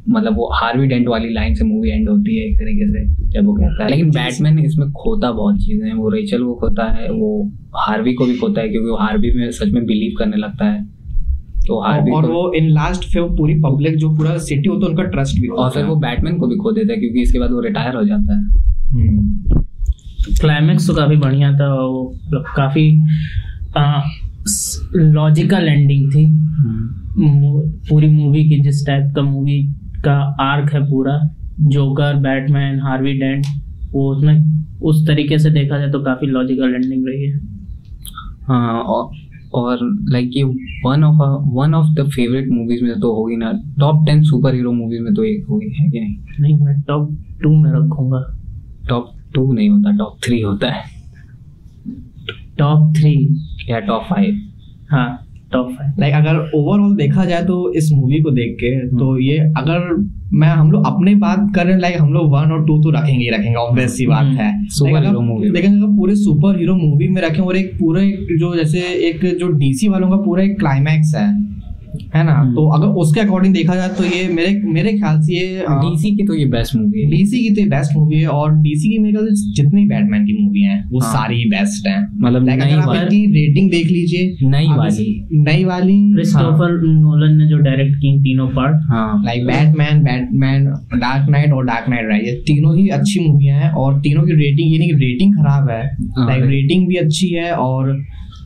मतलब 0.10 0.36
वो 0.36 0.50
हार्वी 0.54 0.88
डेंट 0.88 1.08
वाली 1.08 1.34
लाइन 1.34 1.56
से 1.56 1.66
मूवी 1.66 1.90
एंड 1.90 2.10
होती 2.10 2.38
है 2.38 2.46
एक 2.46 2.56
तरीके 2.60 2.88
से 2.92 3.06
जब 3.30 3.46
वो 3.46 3.54
कहता 3.54 3.84
है। 3.84 3.90
लेकिन 3.90 4.10
बैटमैन 4.12 4.58
इसमें 4.60 4.92
खोता 4.92 5.32
बहुत 5.32 5.58
चीज़ें 5.58 5.88
हैं 5.88 5.94
वो 5.94 6.10
रेचल 6.10 6.44
को 6.44 6.54
खोता 6.54 6.86
है 6.92 7.10
वो 7.12 7.30
हार्वी 7.78 8.14
को 8.14 8.26
भी 8.26 8.36
खोता 8.38 8.62
है 8.62 8.70
क्योंकि 8.70 8.90
वो 8.90 8.98
हार्वी 8.98 9.32
में 9.36 9.52
सच 9.52 9.72
में 9.74 9.86
बिलीव 9.86 10.16
करने 10.20 10.38
लगता 10.38 10.66
है। 10.66 10.84
तो 11.68 11.80
हार्वी 11.82 12.12
और 12.12 12.26
वो 12.26 12.52
इन 12.54 12.70
लास्ट 12.70 13.04
फिर 13.04 13.24
पूरी 13.38 13.54
पब्लिक 13.62 13.98
जो 13.98 14.10
पूरा 14.10 14.38
सिटी 14.38 14.70
होता 14.70 14.86
है 14.86 14.92
उनका 14.92 15.04
ट्रस्ट 15.04 15.40
भी 15.42 15.48
और 15.48 15.70
फिर 15.72 15.86
वो 15.86 15.96
बैटमैन 15.96 16.38
को 16.38 16.48
भी 16.48 16.56
खो 16.56 16.72
देता 16.72 16.94
है 16.94 17.00
क्योंकि 17.00 17.22
इसके 17.22 17.40
बाद 17.40 17.52
वो 17.52 17.62
रिटायर 17.62 17.96
हो 17.96 18.04
जाता 18.04 18.38
है। 18.38 18.44
हम्म। 18.94 19.62
क्लाइमैक्स 20.40 20.88
तो 20.88 20.94
काफ़ी 20.96 21.16
बढ़िया 21.18 21.52
था 21.54 21.74
वो 21.76 22.04
मतलब 22.26 22.44
काफ़ी 22.56 22.90
लॉजिकल 24.96 25.68
एंडिंग 25.68 26.12
थी। 26.12 26.26
पूरी 27.90 28.08
मूवी 28.10 28.44
की 28.50 28.60
जिस 28.64 28.86
टाइप 28.88 29.12
का 29.16 29.22
मूवी 29.22 29.62
का 30.06 30.14
आर्क 30.42 30.74
है 30.74 30.82
पूरा 30.84 31.18
जोकर 31.70 32.16
बैटमैन 32.22 32.80
हार्वी 32.80 33.14
डेंट 33.14 33.46
वो 33.92 34.12
उसमें 34.12 34.80
उस 34.82 35.06
तरीके 35.08 35.38
से 35.40 35.50
देखा 35.52 35.78
जाए 35.78 35.92
तो 35.92 36.00
काफ़ी 36.04 36.28
लॉजिकल 36.28 36.74
एंडिंग 36.76 37.08
रही 37.08 37.26
है। 37.26 37.40
हाँ 38.44 38.82
और 38.82 39.10
और 39.54 39.80
लाइक 40.10 40.32
ये 40.36 40.44
one 40.86 41.04
of 41.04 41.22
one 41.54 41.74
of 41.74 41.88
the 41.96 42.08
favourite 42.10 42.48
movies 42.52 42.84
में 42.84 43.00
तो 43.00 43.14
होगी 43.16 43.36
ना। 43.36 43.52
Top 43.80 44.06
ten 44.06 44.24
super 44.24 44.56
hero 44.56 44.72
movies 44.74 45.02
में 45.02 45.14
तो 45.14 45.24
एक 45.24 45.46
होगी 45.50 45.70
है 45.80 45.90
कि 45.90 46.00
नहीं? 46.00 46.16
नहीं 46.40 46.58
मैं 46.60 46.82
टॉप 46.82 47.18
टू 47.44 47.56
में 47.56 47.72
रखूँगा। 47.72 48.22
टॉप 48.90 49.12
टू 49.36 49.52
नहीं 49.54 49.70
होता 49.70 49.92
टॉप 49.98 50.18
थ्री 50.24 50.42
होता 50.42 50.72
है। 50.72 50.84
टॉप 52.58 52.94
थ्री 52.98 53.14
या 53.70 53.80
टॉप 53.82 54.04
फाइव 54.10 54.40
हाँ 54.92 55.08
टॉप 55.54 55.70
फाइव 55.70 56.00
लाइक 56.00 56.14
अगर 56.16 56.38
ओवरऑल 56.56 56.96
देखा 56.96 57.26
जाए 57.26 57.44
तो 57.46 57.56
इस 57.76 57.90
मूवी 57.94 58.20
को 58.22 58.32
देख 58.32 58.56
के 58.60 58.70
तो 58.90 59.18
ये 59.20 59.38
अगर 59.58 59.88
मैं 60.34 60.48
हम 60.50 60.72
लोग 60.72 60.86
अपने 60.88 61.16
बात 61.24 61.52
करें 61.56 61.78
लाइक 61.78 62.00
हम 62.02 62.14
लोग 62.14 62.32
वन 62.32 62.52
और 62.52 62.66
टू 62.68 62.78
तो 62.84 62.90
रखेंगे 62.90 63.24
ही 63.24 63.30
रखेंगे 63.30 63.56
ऑब्वियस 63.56 63.98
सी 63.98 64.06
बात 64.08 64.24
हम्म, 64.24 64.38
है। 64.38 64.68
सुपर 64.70 65.06
हीरो 65.06 65.22
मूवी 65.22 65.50
लेकिन 65.50 65.78
अगर 65.78 65.96
पूरे 65.98 66.16
सुपर 66.16 66.58
हीरो 66.60 66.76
मूवी 66.76 67.08
में 67.08 67.22
रखें 67.22 67.40
और 67.40 67.58
एक 67.58 67.74
पूरे 67.80 68.08
जो 68.40 68.56
जैसे 68.56 68.80
एक 69.10 69.26
जो 69.40 69.48
डीसी 69.58 69.88
वालों 69.88 70.10
का 70.10 70.18
पूरा 70.26 70.44
एक 70.44 70.58
क्लाइमैक्स 70.60 71.14
है 71.16 71.28
है 72.16 72.24
ना? 72.24 72.34
हम्म। 72.34 72.54
तो 72.56 72.68
अगर 72.76 72.88
उसके 73.02 73.20
अकॉर्डिंग 73.20 73.54
देखा 73.54 73.76
जाए 73.76 73.90
तो 73.98 74.04
ये 74.06 74.28
मेरे 74.34 74.54
मेरे 74.74 74.94
ख्याल 74.94 75.20
से 75.22 75.34
ये 75.34 75.66
डीसी 75.72 76.12
की 76.16 76.26
तो 76.28 76.36
ये 76.36 76.46
बेस्ट 76.52 76.76
मूवी 76.76 77.02
है। 77.02 77.10
डीसी 77.12 77.44
की 77.44 77.50
तो 77.56 77.62
ये 77.62 77.68
बेस्ट 77.70 77.96
मूवी 77.98 78.20
है 78.22 78.28
और 78.30 78.56
डीसी 78.62 78.90
की 78.90 78.98
मेरे 79.00 79.14
ख्याल 79.14 79.28
से 79.34 79.52
जितनी 79.54 79.86
बैटमैन 79.86 80.26
की 80.26 80.38
मूवी 80.40 80.62
हैं 80.62 80.80
वो 80.92 81.00
हाँ। 81.00 81.14
सारी 81.14 81.44
बेस्ट 81.50 81.88
हैं। 81.88 82.02
मतलब 82.22 82.46
नई 82.46 82.76
वाली। 82.78 83.26
रेटिंग 83.34 83.70
देख 83.72 83.88
लीजिए 83.88 84.50
नई 84.50 84.68
वाली। 84.78 85.10
नई 85.42 85.64
वाली 85.66 85.98
क्रिस्टोफर 86.14 86.80
नोलन 86.84 87.38
ने 87.38 87.48
जो 87.50 87.58
डायरेक्ट 87.60 87.96
की 87.98 88.18
तीनों 88.24 88.48
पार्ट 88.56 88.82
हाँ। 88.90 89.24
Like 89.26 89.46
Batman 89.48 90.04
Batman 90.04 90.66
Dark 90.96 91.30
Knight 91.30 91.54
और 91.54 91.66
डार्क 91.66 91.90
नाइट 91.90 92.10
राइज 92.10 92.26
ये 92.26 92.34
तीनों 92.48 92.76
ही 92.78 92.88
अच्छी 93.00 93.20
मूवियाँ 93.28 93.60
हैं 93.60 93.72
और 93.82 94.00
तीनों 94.02 94.24
की 94.24 94.34
रेटिंग 94.36 94.72
ये 94.72 94.78
नहीं 94.78 94.90
कि 94.90 95.06
रेटिंग 95.06 95.36
खराब 95.36 95.70
है 95.70 95.82
हाँ, 95.82 96.28
लाइक 96.28 96.44
रेटिंग 96.46 96.88
भी 96.88 96.96
अच्छी 96.98 97.30
है 97.30 97.52
और 97.54 97.90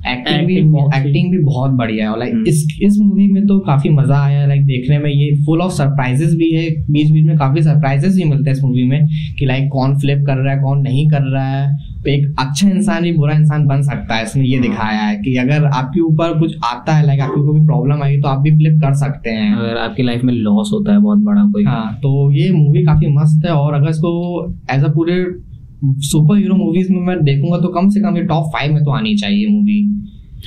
एक्टिंग 0.07 0.47
भी 0.47 0.55
Acting 0.55 0.91
भी। 0.91 0.97
एक्टिंग 0.97 1.31
भी 1.31 1.37
बहुत 1.43 1.71
बढ़िया 1.71 2.05
है 2.05 2.11
और 2.11 2.19
लाइक 2.19 2.33
हम्म। 2.33 2.47
इस 2.47 2.67
इस 2.81 2.97
मूवी 3.01 3.27
में 3.27 3.45
तो 3.47 3.59
काफ़ी 3.61 3.89
मज़ा 3.89 4.19
आया 4.19 4.45
लाइक 4.45 4.65
देखने 4.65 4.97
में 4.99 5.09
ये 5.09 5.31
फुल 5.45 5.61
ऑफ़ 5.61 5.71
सरप्राइजेस 5.73 6.33
भी 6.35 6.51
है 6.51 6.69
बीच 6.91 7.11
बीच 7.11 7.25
में 7.25 7.37
काफ़ी 7.37 7.61
सरप्राइजेस 7.61 8.15
भी 8.15 8.23
मिलते 8.23 8.49
हैं 8.49 8.57
इस 8.57 8.63
मूवी 8.63 8.83
में 8.83 9.07
कि 9.39 9.45
लाइक 9.45 9.69
कौन 9.71 9.97
फ्लिप 9.99 10.23
कर 10.27 10.37
रहा 10.37 10.53
है 10.53 10.61
कौन 10.61 10.81
नहीं 10.81 11.09
कर 11.09 11.21
रहा 11.23 11.47
है 11.47 11.93
तो 12.03 12.09
एक 12.11 12.35
अच्छा 12.39 12.67
इंसान 12.69 13.03
भी 13.03 13.11
बुरा 13.11 13.33
इंसान 13.33 13.65
बन 13.65 13.81
सकता 13.81 14.15
है 14.15 14.23
इसमें 14.23 14.43
ये 14.45 14.57
हाँ। 14.57 14.61
दिखाया 14.61 15.01
है 15.01 15.15
कि 15.17 15.35
अगर 15.37 15.65
आपके 15.65 16.01
ऊपर 16.01 16.37
कुछ 16.39 16.55
आता 16.65 16.95
है 16.95 17.05
लाइक 17.05 17.21
आपको 17.21 17.43
कोई 17.43 17.65
प्रॉब्लम 17.65 18.03
आई 18.03 18.19
तो 18.21 18.27
आप 18.27 18.39
भी 18.39 18.55
फ्लिप 18.57 18.79
कर 18.81 18.93
सकते 18.95 19.29
हैं 19.29 19.55
अगर 19.55 19.77
आपकी 19.77 20.03
लाइफ 20.03 20.23
में 20.23 20.33
लॉस 20.33 20.69
होता 20.73 20.91
है 20.91 20.99
बहुत 20.99 21.19
बड़ा 21.21 21.45
कोई 21.45 21.63
हाँ 21.63 21.93
तो 21.95 22.31
ये 22.31 22.51
मूवी 22.51 22.83
काफ़ी 22.85 23.07
मस्त 23.13 23.45
है 23.45 23.51
और 23.53 23.73
अगर 23.73 23.89
इसको 23.89 24.13
एज 24.71 24.83
अ 24.83 24.91
पूरे 24.91 25.23
सुपर 26.01 26.37
हीरो 26.37 26.55
मूवीज़ 26.55 26.91
में 26.93 26.99
मैं 26.99 27.23
देखूँगा 27.23 27.57
तो 27.57 27.67
कम 27.67 27.89
से 27.89 28.01
कम 28.01 28.17
ये 28.17 28.23
टॉप 28.23 28.51
फाइव 28.53 28.73
में 28.73 28.83
तो 28.83 28.91
आनी 28.91 29.15
चाहिए 29.15 29.47
मूवी 29.47 29.81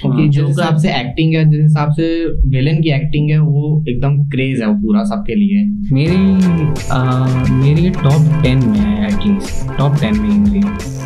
क्योंकि 0.01 0.23
हाँ, 0.23 0.31
जिस 0.31 0.45
हिसाब 0.47 0.77
से 0.77 0.89
एक्टिंग 0.91 1.35
है 1.35 1.45
जिस 1.51 1.61
हिसाब 1.63 1.93
से 1.93 2.25
विलेन 2.49 2.81
की 2.83 2.91
एक्टिंग 2.91 3.31
है 3.31 3.39
वो 3.39 3.85
एकदम 3.89 4.19
क्रेज 4.31 4.61
है 4.61 4.67
वो 4.67 4.75
पूरा 4.75 5.03
सबके 5.05 5.35
लिए। 5.35 5.65
मेरी 5.93 6.21
आ, 6.93 7.27
मेरी 7.55 7.91
टॉप 7.91 8.43
टेन 8.43 8.59
में 8.69 8.79
है 8.79 9.07
एटलीस्ट 9.07 9.77
टॉप 9.79 9.97
टेन 10.01 10.21
में 10.21 10.29
मेरी। 10.29 10.98